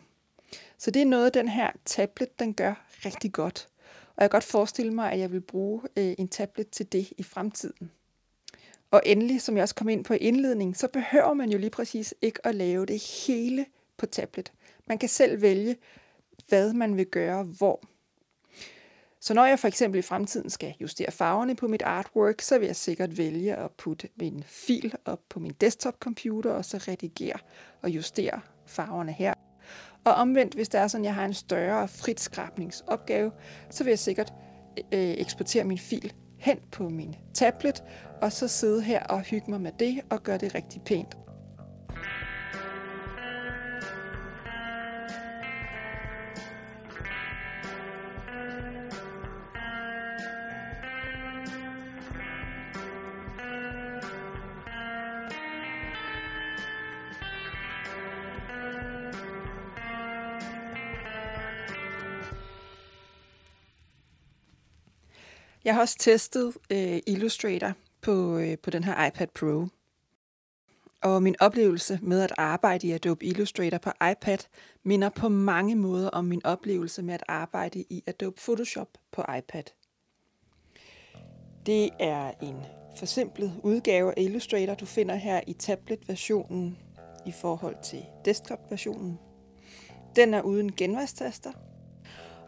Så 0.77 0.91
det 0.91 1.01
er 1.01 1.05
noget, 1.05 1.33
den 1.33 1.47
her 1.47 1.71
tablet, 1.85 2.39
den 2.39 2.53
gør 2.53 2.85
rigtig 3.05 3.31
godt. 3.31 3.67
Og 4.15 4.21
jeg 4.21 4.29
kan 4.29 4.35
godt 4.37 4.43
forestille 4.43 4.93
mig, 4.93 5.11
at 5.11 5.19
jeg 5.19 5.31
vil 5.31 5.41
bruge 5.41 5.81
øh, 5.97 6.15
en 6.17 6.27
tablet 6.27 6.69
til 6.69 6.91
det 6.91 7.13
i 7.17 7.23
fremtiden. 7.23 7.91
Og 8.91 9.01
endelig, 9.05 9.41
som 9.41 9.55
jeg 9.55 9.61
også 9.61 9.75
kom 9.75 9.89
ind 9.89 10.03
på 10.03 10.13
i 10.13 10.17
indledningen, 10.17 10.75
så 10.75 10.87
behøver 10.87 11.33
man 11.33 11.49
jo 11.49 11.57
lige 11.57 11.69
præcis 11.69 12.13
ikke 12.21 12.47
at 12.47 12.55
lave 12.55 12.85
det 12.85 13.25
hele 13.27 13.65
på 13.97 14.05
tablet. 14.05 14.53
Man 14.87 14.97
kan 14.97 15.09
selv 15.09 15.41
vælge, 15.41 15.75
hvad 16.47 16.73
man 16.73 16.97
vil 16.97 17.05
gøre 17.05 17.43
hvor. 17.43 17.81
Så 19.19 19.33
når 19.33 19.45
jeg 19.45 19.59
for 19.59 19.67
eksempel 19.67 19.99
i 19.99 20.01
fremtiden 20.01 20.49
skal 20.49 20.73
justere 20.81 21.11
farverne 21.11 21.55
på 21.55 21.67
mit 21.67 21.81
artwork, 21.81 22.41
så 22.41 22.59
vil 22.59 22.65
jeg 22.65 22.75
sikkert 22.75 23.17
vælge 23.17 23.55
at 23.55 23.71
putte 23.71 24.09
min 24.15 24.43
fil 24.47 24.93
op 25.05 25.19
på 25.29 25.39
min 25.39 25.53
desktop 25.61 25.95
computer 25.99 26.51
og 26.51 26.65
så 26.65 26.77
redigere 26.77 27.37
og 27.81 27.89
justere 27.89 28.41
farverne 28.65 29.11
her. 29.11 29.33
Og 30.03 30.13
omvendt, 30.13 30.53
hvis 30.53 30.69
det 30.69 30.79
er 30.79 30.87
sådan, 30.87 31.05
at 31.05 31.07
jeg 31.07 31.15
har 31.15 31.25
en 31.25 31.33
større 31.33 31.87
fritskrabningsopgave, 31.87 33.31
så 33.69 33.83
vil 33.83 33.91
jeg 33.91 33.99
sikkert 33.99 34.33
øh, 34.77 34.99
eksportere 34.99 35.63
min 35.63 35.77
fil 35.77 36.13
hen 36.41 36.59
på 36.71 36.89
min 36.89 37.15
tablet, 37.33 37.83
og 38.21 38.31
så 38.31 38.47
sidde 38.47 38.81
her 38.81 39.03
og 39.03 39.21
hygge 39.21 39.51
mig 39.51 39.61
med 39.61 39.71
det 39.79 40.01
og 40.09 40.23
gøre 40.23 40.37
det 40.37 40.55
rigtig 40.55 40.81
pænt. 40.81 41.17
Jeg 65.71 65.75
har 65.75 65.81
også 65.81 65.97
testet 65.99 66.57
øh, 66.71 66.99
Illustrator 67.07 67.73
på, 68.01 68.37
øh, 68.37 68.57
på 68.57 68.69
den 68.69 68.83
her 68.83 69.07
iPad 69.07 69.27
Pro. 69.27 69.67
Og 71.01 71.23
min 71.23 71.35
oplevelse 71.39 71.99
med 72.01 72.21
at 72.21 72.33
arbejde 72.37 72.87
i 72.87 72.91
Adobe 72.91 73.25
Illustrator 73.25 73.77
på 73.77 73.91
iPad 74.11 74.37
minder 74.83 75.09
på 75.09 75.29
mange 75.29 75.75
måder 75.75 76.09
om 76.09 76.25
min 76.25 76.45
oplevelse 76.45 77.01
med 77.01 77.13
at 77.13 77.23
arbejde 77.27 77.79
i 77.89 78.03
Adobe 78.07 78.41
Photoshop 78.41 78.87
på 79.11 79.21
iPad. 79.37 79.63
Det 81.65 81.89
er 81.99 82.31
en 82.41 82.55
forsimplet 82.97 83.59
udgave 83.63 84.17
af 84.17 84.21
Illustrator, 84.21 84.75
du 84.75 84.85
finder 84.85 85.15
her 85.15 85.41
i 85.47 85.53
tablet-versionen 85.53 86.77
i 87.25 87.31
forhold 87.31 87.75
til 87.83 88.05
desktop-versionen. 88.25 89.19
Den 90.15 90.33
er 90.33 90.41
uden 90.41 90.71
genvejstaster 90.71 91.51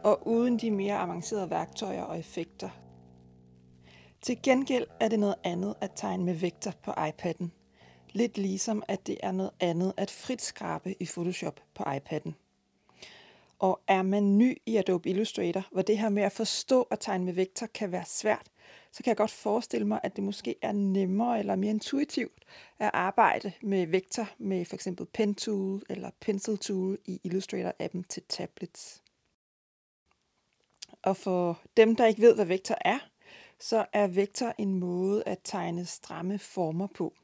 og 0.04 0.26
uden 0.26 0.58
de 0.58 0.70
mere 0.70 0.94
avancerede 0.94 1.50
værktøjer 1.50 2.02
og 2.02 2.18
effekter, 2.18 2.43
til 4.24 4.42
gengæld 4.42 4.86
er 5.00 5.08
det 5.08 5.18
noget 5.18 5.34
andet 5.44 5.74
at 5.80 5.90
tegne 5.96 6.24
med 6.24 6.34
vektor 6.34 6.72
på 6.82 6.90
iPad'en. 6.90 7.48
Lidt 8.12 8.38
ligesom 8.38 8.82
at 8.88 9.06
det 9.06 9.18
er 9.22 9.32
noget 9.32 9.50
andet 9.60 9.92
at 9.96 10.10
frit 10.10 10.42
skrabe 10.42 11.02
i 11.02 11.06
Photoshop 11.06 11.60
på 11.74 11.82
iPad'en. 11.82 12.32
Og 13.58 13.80
er 13.88 14.02
man 14.02 14.38
ny 14.38 14.56
i 14.66 14.76
Adobe 14.76 15.10
Illustrator, 15.10 15.68
hvor 15.72 15.82
det 15.82 15.98
her 15.98 16.08
med 16.08 16.22
at 16.22 16.32
forstå 16.32 16.82
at 16.82 17.00
tegne 17.00 17.24
med 17.24 17.32
vektor 17.32 17.66
kan 17.66 17.92
være 17.92 18.04
svært, 18.04 18.50
så 18.92 19.02
kan 19.02 19.10
jeg 19.10 19.16
godt 19.16 19.30
forestille 19.30 19.86
mig, 19.86 20.00
at 20.02 20.16
det 20.16 20.24
måske 20.24 20.54
er 20.62 20.72
nemmere 20.72 21.38
eller 21.38 21.56
mere 21.56 21.70
intuitivt 21.70 22.44
at 22.78 22.90
arbejde 22.92 23.52
med 23.62 23.86
vektor 23.86 24.28
med 24.38 24.64
f.eks. 24.64 24.88
Pen 25.14 25.34
Tool 25.34 25.82
eller 25.90 26.10
Pencil 26.20 26.58
Tool 26.58 26.98
i 27.04 27.20
Illustrator-appen 27.24 28.02
til 28.08 28.22
tablets. 28.28 29.02
Og 31.02 31.16
for 31.16 31.60
dem, 31.76 31.96
der 31.96 32.06
ikke 32.06 32.22
ved, 32.22 32.34
hvad 32.34 32.46
vektor 32.46 32.76
er, 32.80 32.98
så 33.60 33.86
er 33.92 34.06
vektor 34.06 34.54
en 34.58 34.74
måde 34.74 35.22
at 35.26 35.38
tegne 35.44 35.86
stramme 35.86 36.38
former 36.38 36.86
på. 36.86 37.14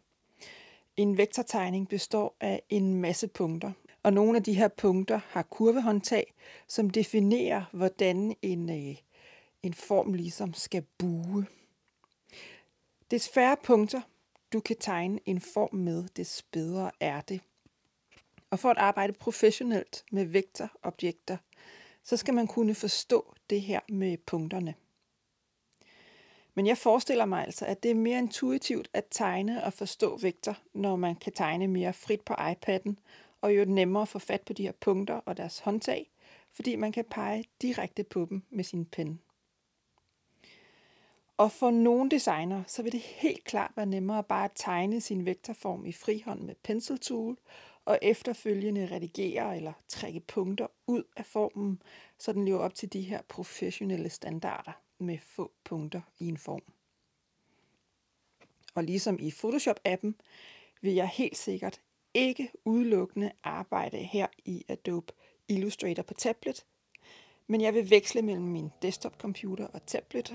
En 0.96 1.16
vektortegning 1.16 1.88
består 1.88 2.36
af 2.40 2.62
en 2.68 2.94
masse 2.94 3.28
punkter, 3.28 3.72
og 4.02 4.12
nogle 4.12 4.36
af 4.36 4.42
de 4.42 4.54
her 4.54 4.68
punkter 4.68 5.20
har 5.28 5.42
kurvehåndtag, 5.42 6.34
som 6.68 6.90
definerer, 6.90 7.64
hvordan 7.72 8.36
en, 8.42 8.70
øh, 8.70 8.96
en 9.62 9.74
form 9.74 10.14
ligesom 10.14 10.54
skal 10.54 10.84
bue. 10.98 11.46
Des 13.10 13.28
færre 13.28 13.56
punkter, 13.64 14.00
du 14.52 14.60
kan 14.60 14.76
tegne 14.76 15.20
en 15.26 15.40
form 15.40 15.74
med, 15.74 16.08
des 16.16 16.42
bedre 16.52 16.90
er 17.00 17.20
det. 17.20 17.40
Og 18.50 18.58
for 18.58 18.70
at 18.70 18.78
arbejde 18.78 19.12
professionelt 19.12 20.04
med 20.12 20.24
vektorobjekter, 20.24 21.36
så 22.04 22.16
skal 22.16 22.34
man 22.34 22.46
kunne 22.46 22.74
forstå 22.74 23.34
det 23.50 23.60
her 23.60 23.80
med 23.88 24.16
punkterne. 24.26 24.74
Men 26.60 26.66
jeg 26.66 26.78
forestiller 26.78 27.24
mig 27.24 27.44
altså, 27.44 27.64
at 27.66 27.82
det 27.82 27.90
er 27.90 27.94
mere 27.94 28.18
intuitivt 28.18 28.88
at 28.92 29.04
tegne 29.10 29.64
og 29.64 29.72
forstå 29.72 30.16
vektor, 30.16 30.58
når 30.74 30.96
man 30.96 31.16
kan 31.16 31.32
tegne 31.32 31.66
mere 31.68 31.92
frit 31.92 32.20
på 32.20 32.34
iPad'en, 32.34 32.94
og 33.40 33.56
jo 33.56 33.64
nemmere 33.64 34.02
at 34.02 34.08
få 34.08 34.18
fat 34.18 34.40
på 34.40 34.52
de 34.52 34.62
her 34.62 34.72
punkter 34.72 35.14
og 35.14 35.36
deres 35.36 35.58
håndtag, 35.58 36.10
fordi 36.52 36.76
man 36.76 36.92
kan 36.92 37.04
pege 37.04 37.44
direkte 37.62 38.04
på 38.04 38.26
dem 38.30 38.42
med 38.50 38.64
sin 38.64 38.84
pen. 38.84 39.20
Og 41.36 41.52
for 41.52 41.70
nogle 41.70 42.10
designer, 42.10 42.62
så 42.66 42.82
vil 42.82 42.92
det 42.92 43.00
helt 43.00 43.44
klart 43.44 43.72
være 43.76 43.86
nemmere 43.86 44.24
bare 44.24 44.44
at 44.44 44.52
tegne 44.54 45.00
sin 45.00 45.26
vektorform 45.26 45.86
i 45.86 45.92
frihånd 45.92 46.40
med 46.40 46.54
Pencil 46.62 46.98
Tool, 46.98 47.36
og 47.84 47.98
efterfølgende 48.02 48.88
redigere 48.90 49.56
eller 49.56 49.72
trække 49.88 50.20
punkter 50.20 50.66
ud 50.86 51.02
af 51.16 51.26
formen, 51.26 51.82
så 52.18 52.32
den 52.32 52.44
lever 52.44 52.58
op 52.58 52.74
til 52.74 52.92
de 52.92 53.00
her 53.00 53.20
professionelle 53.28 54.10
standarder 54.10 54.72
med 55.00 55.18
få 55.18 55.52
punkter 55.64 56.00
i 56.18 56.28
en 56.28 56.36
form. 56.36 56.62
Og 58.74 58.84
ligesom 58.84 59.18
i 59.18 59.30
Photoshop-appen, 59.30 60.12
vil 60.80 60.94
jeg 60.94 61.08
helt 61.08 61.36
sikkert 61.36 61.80
ikke 62.14 62.50
udelukkende 62.64 63.32
arbejde 63.42 63.96
her 63.96 64.26
i 64.44 64.64
Adobe 64.68 65.12
Illustrator 65.48 66.02
på 66.02 66.14
tablet, 66.14 66.66
men 67.46 67.60
jeg 67.60 67.74
vil 67.74 67.90
veksle 67.90 68.22
mellem 68.22 68.44
min 68.46 68.70
desktop-computer 68.82 69.66
og 69.66 69.86
tablet, 69.86 70.34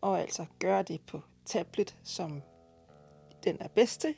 og 0.00 0.20
altså 0.20 0.46
gøre 0.58 0.82
det 0.82 1.00
på 1.06 1.20
tablet, 1.44 1.96
som 2.02 2.42
den 3.44 3.56
er 3.60 3.68
bedst 3.68 4.00
til, 4.00 4.14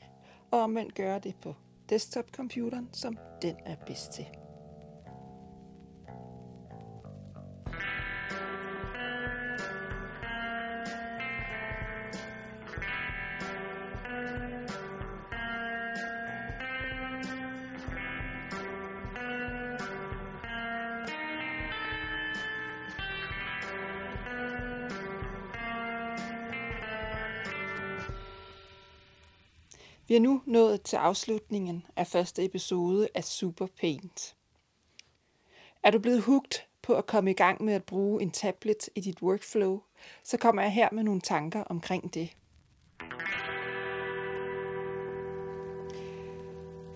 og 0.50 0.60
omvendt 0.60 0.94
gøre 0.94 1.18
det 1.18 1.34
på 1.42 1.54
desktop-computeren, 1.88 2.88
som 2.92 3.18
den 3.42 3.56
er 3.64 3.76
bedst 3.86 4.12
til. 4.12 4.26
Vi 30.08 30.16
er 30.16 30.20
nu 30.20 30.42
nået 30.46 30.82
til 30.82 30.96
afslutningen 30.96 31.86
af 31.96 32.06
første 32.06 32.44
episode 32.44 33.08
af 33.14 33.24
Super 33.24 33.66
Paint. 33.80 34.36
Er 35.82 35.90
du 35.90 35.98
blevet 35.98 36.22
hugt 36.22 36.68
på 36.82 36.94
at 36.94 37.06
komme 37.06 37.30
i 37.30 37.34
gang 37.34 37.64
med 37.64 37.74
at 37.74 37.84
bruge 37.84 38.22
en 38.22 38.30
tablet 38.30 38.88
i 38.94 39.00
dit 39.00 39.22
workflow, 39.22 39.80
så 40.24 40.36
kommer 40.36 40.62
jeg 40.62 40.72
her 40.72 40.88
med 40.92 41.02
nogle 41.02 41.20
tanker 41.20 41.60
omkring 41.62 42.14
det. 42.14 42.36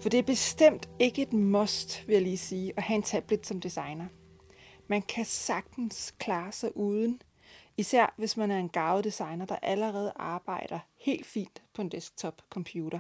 For 0.01 0.09
det 0.09 0.19
er 0.19 0.23
bestemt 0.23 0.89
ikke 0.99 1.23
et 1.23 1.33
must, 1.33 2.05
vil 2.07 2.13
jeg 2.13 2.23
lige 2.23 2.39
sige, 2.39 2.73
at 2.77 2.83
have 2.83 2.97
en 2.97 3.03
tablet 3.03 3.47
som 3.47 3.61
designer. 3.61 4.07
Man 4.89 5.03
kan 5.03 5.25
sagtens 5.25 6.15
klare 6.19 6.53
sig 6.53 6.77
uden, 6.77 7.23
især 7.77 8.15
hvis 8.17 8.37
man 8.37 8.51
er 8.51 8.59
en 8.59 8.69
gavet 8.69 9.05
designer, 9.05 9.45
der 9.45 9.57
allerede 9.63 10.13
arbejder 10.17 10.79
helt 10.97 11.27
fint 11.27 11.63
på 11.75 11.83
en 11.83 11.89
desktop 11.89 12.43
computer. 12.51 12.99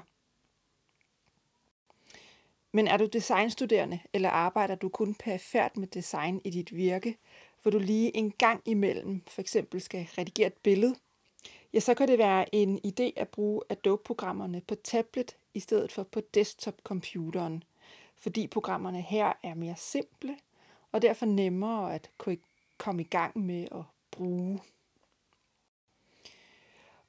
Men 2.72 2.88
er 2.88 2.96
du 2.96 3.06
designstuderende, 3.06 4.00
eller 4.12 4.30
arbejder 4.30 4.74
du 4.74 4.88
kun 4.88 5.14
perifært 5.14 5.76
med 5.76 5.87
design 5.88 6.40
i 6.44 6.50
dit 6.50 6.76
virke, 6.76 7.16
hvor 7.62 7.70
du 7.70 7.78
lige 7.78 8.16
en 8.16 8.30
gang 8.30 8.62
imellem 8.64 9.22
for 9.26 9.40
eksempel 9.40 9.80
skal 9.80 10.09
redigere 10.18 10.46
et 10.46 10.56
billede, 10.62 10.94
ja, 11.72 11.80
så 11.80 11.94
kan 11.94 12.09
det 12.09 12.18
være 12.18 12.54
en 12.54 12.80
idé 12.87 13.12
at 13.16 13.28
bruge 13.28 13.62
Adobe-programmerne 13.68 14.61
på 14.61 14.74
tablet 14.74 15.37
i 15.54 15.61
stedet 15.61 15.92
for 15.92 16.02
på 16.02 16.20
desktop-computeren, 16.35 17.64
fordi 18.16 18.46
programmerne 18.46 19.00
her 19.00 19.33
er 19.42 19.54
mere 19.54 19.76
simple 19.76 20.37
og 20.92 21.02
derfor 21.02 21.26
nemmere 21.26 21.94
at 21.94 22.11
komme 22.78 23.02
i 23.02 23.06
gang 23.06 23.38
med 23.38 23.68
at 23.72 23.83
bruge. 24.20 24.61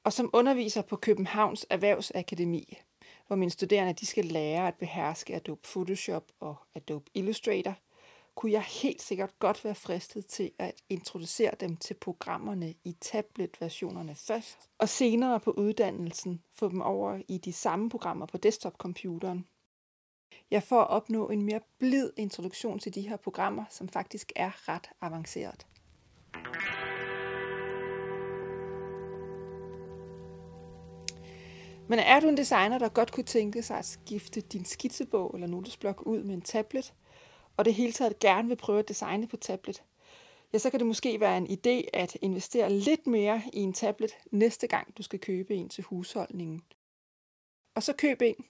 Og 0.04 0.12
som 0.12 0.30
underviser 0.32 0.82
på 0.82 0.96
Københavns 0.96 1.66
Erhvervsakademi, 1.70 2.78
hvor 3.26 3.36
mine 3.36 3.50
studerende 3.50 3.92
de 3.92 4.06
skal 4.06 4.24
lære 4.24 4.68
at 4.68 4.74
beherske 4.74 5.34
Adobe 5.34 5.60
Photoshop 5.72 6.32
og 6.40 6.56
Adobe 6.74 7.10
Illustrator, 7.14 7.74
kunne 8.34 8.52
jeg 8.52 8.62
helt 8.62 9.02
sikkert 9.02 9.38
godt 9.38 9.64
være 9.64 9.74
fristet 9.74 10.26
til 10.26 10.50
at 10.58 10.74
introducere 10.88 11.54
dem 11.60 11.76
til 11.76 11.94
programmerne 11.94 12.74
i 12.84 12.96
tablet-versionerne 13.00 14.14
først, 14.14 14.70
og 14.78 14.88
senere 14.88 15.40
på 15.40 15.50
uddannelsen 15.50 16.42
få 16.54 16.68
dem 16.68 16.82
over 16.82 17.22
i 17.28 17.38
de 17.38 17.52
samme 17.52 17.90
programmer 17.90 18.26
på 18.26 18.36
desktop-computeren. 18.36 19.46
Jeg 20.50 20.62
får 20.62 20.80
at 20.80 20.88
opnå 20.88 21.28
en 21.28 21.42
mere 21.42 21.60
blid 21.78 22.10
introduktion 22.16 22.78
til 22.78 22.94
de 22.94 23.08
her 23.08 23.16
programmer, 23.16 23.64
som 23.70 23.88
faktisk 23.88 24.32
er 24.36 24.68
ret 24.68 24.90
avanceret. 25.00 25.66
Men 31.92 31.98
er 31.98 32.20
du 32.20 32.28
en 32.28 32.36
designer, 32.36 32.78
der 32.78 32.88
godt 32.88 33.12
kunne 33.12 33.24
tænke 33.24 33.62
sig 33.62 33.78
at 33.78 33.84
skifte 33.84 34.40
din 34.40 34.64
skitsebog 34.64 35.30
eller 35.34 35.46
notesblok 35.46 36.02
ud 36.06 36.22
med 36.22 36.34
en 36.34 36.42
tablet, 36.42 36.94
og 37.56 37.64
det 37.64 37.74
hele 37.74 37.92
taget 37.92 38.18
gerne 38.18 38.48
vil 38.48 38.56
prøve 38.56 38.78
at 38.78 38.88
designe 38.88 39.28
på 39.28 39.36
tablet, 39.36 39.82
ja, 40.52 40.58
så 40.58 40.70
kan 40.70 40.80
det 40.80 40.86
måske 40.86 41.20
være 41.20 41.36
en 41.36 41.46
idé 41.46 41.88
at 41.92 42.16
investere 42.20 42.72
lidt 42.72 43.06
mere 43.06 43.42
i 43.52 43.58
en 43.58 43.72
tablet 43.72 44.10
næste 44.30 44.66
gang, 44.66 44.96
du 44.96 45.02
skal 45.02 45.18
købe 45.18 45.54
en 45.54 45.68
til 45.68 45.84
husholdningen. 45.84 46.62
Og 47.74 47.82
så 47.82 47.92
køb 47.92 48.22
en, 48.22 48.44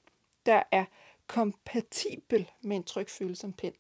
der 0.46 0.62
er 0.72 0.84
kompatibel 1.26 2.50
med 2.62 2.76
en 2.76 2.84
trykfølsom 2.84 3.52
pen. 3.52 3.74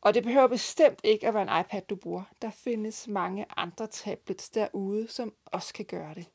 Og 0.00 0.14
det 0.14 0.22
behøver 0.22 0.46
bestemt 0.46 1.00
ikke 1.04 1.28
at 1.28 1.34
være 1.34 1.42
en 1.42 1.64
iPad, 1.64 1.82
du 1.82 1.96
bruger. 1.96 2.24
Der 2.42 2.50
findes 2.50 3.08
mange 3.08 3.46
andre 3.56 3.86
tablets 3.86 4.50
derude, 4.50 5.08
som 5.08 5.34
også 5.46 5.74
kan 5.74 5.84
gøre 5.84 6.14
det. 6.14 6.26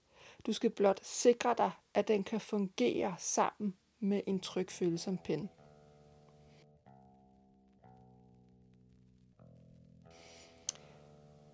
Du 0.45 0.53
skal 0.53 0.69
blot 0.69 1.05
sikre 1.05 1.55
dig, 1.57 1.71
at 1.93 2.07
den 2.07 2.23
kan 2.23 2.39
fungere 2.39 3.15
sammen 3.17 3.73
med 3.99 4.21
en 4.27 4.39
trykfølsom 4.39 5.17
pen. 5.17 5.49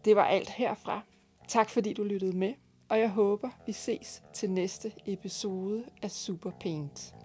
Det 0.06 0.16
var 0.16 0.26
alt 0.26 0.50
herfra. 0.50 1.02
Tak 1.48 1.70
fordi 1.70 1.94
du 1.94 2.04
lyttede 2.04 2.38
med, 2.38 2.54
og 2.90 3.00
jeg 3.00 3.10
håber, 3.10 3.50
vi 3.66 3.72
ses 3.72 4.24
til 4.34 4.52
næste 4.52 4.94
episode 5.06 5.86
af 6.02 6.12
Super 6.12 6.52
Paint. 6.60 7.19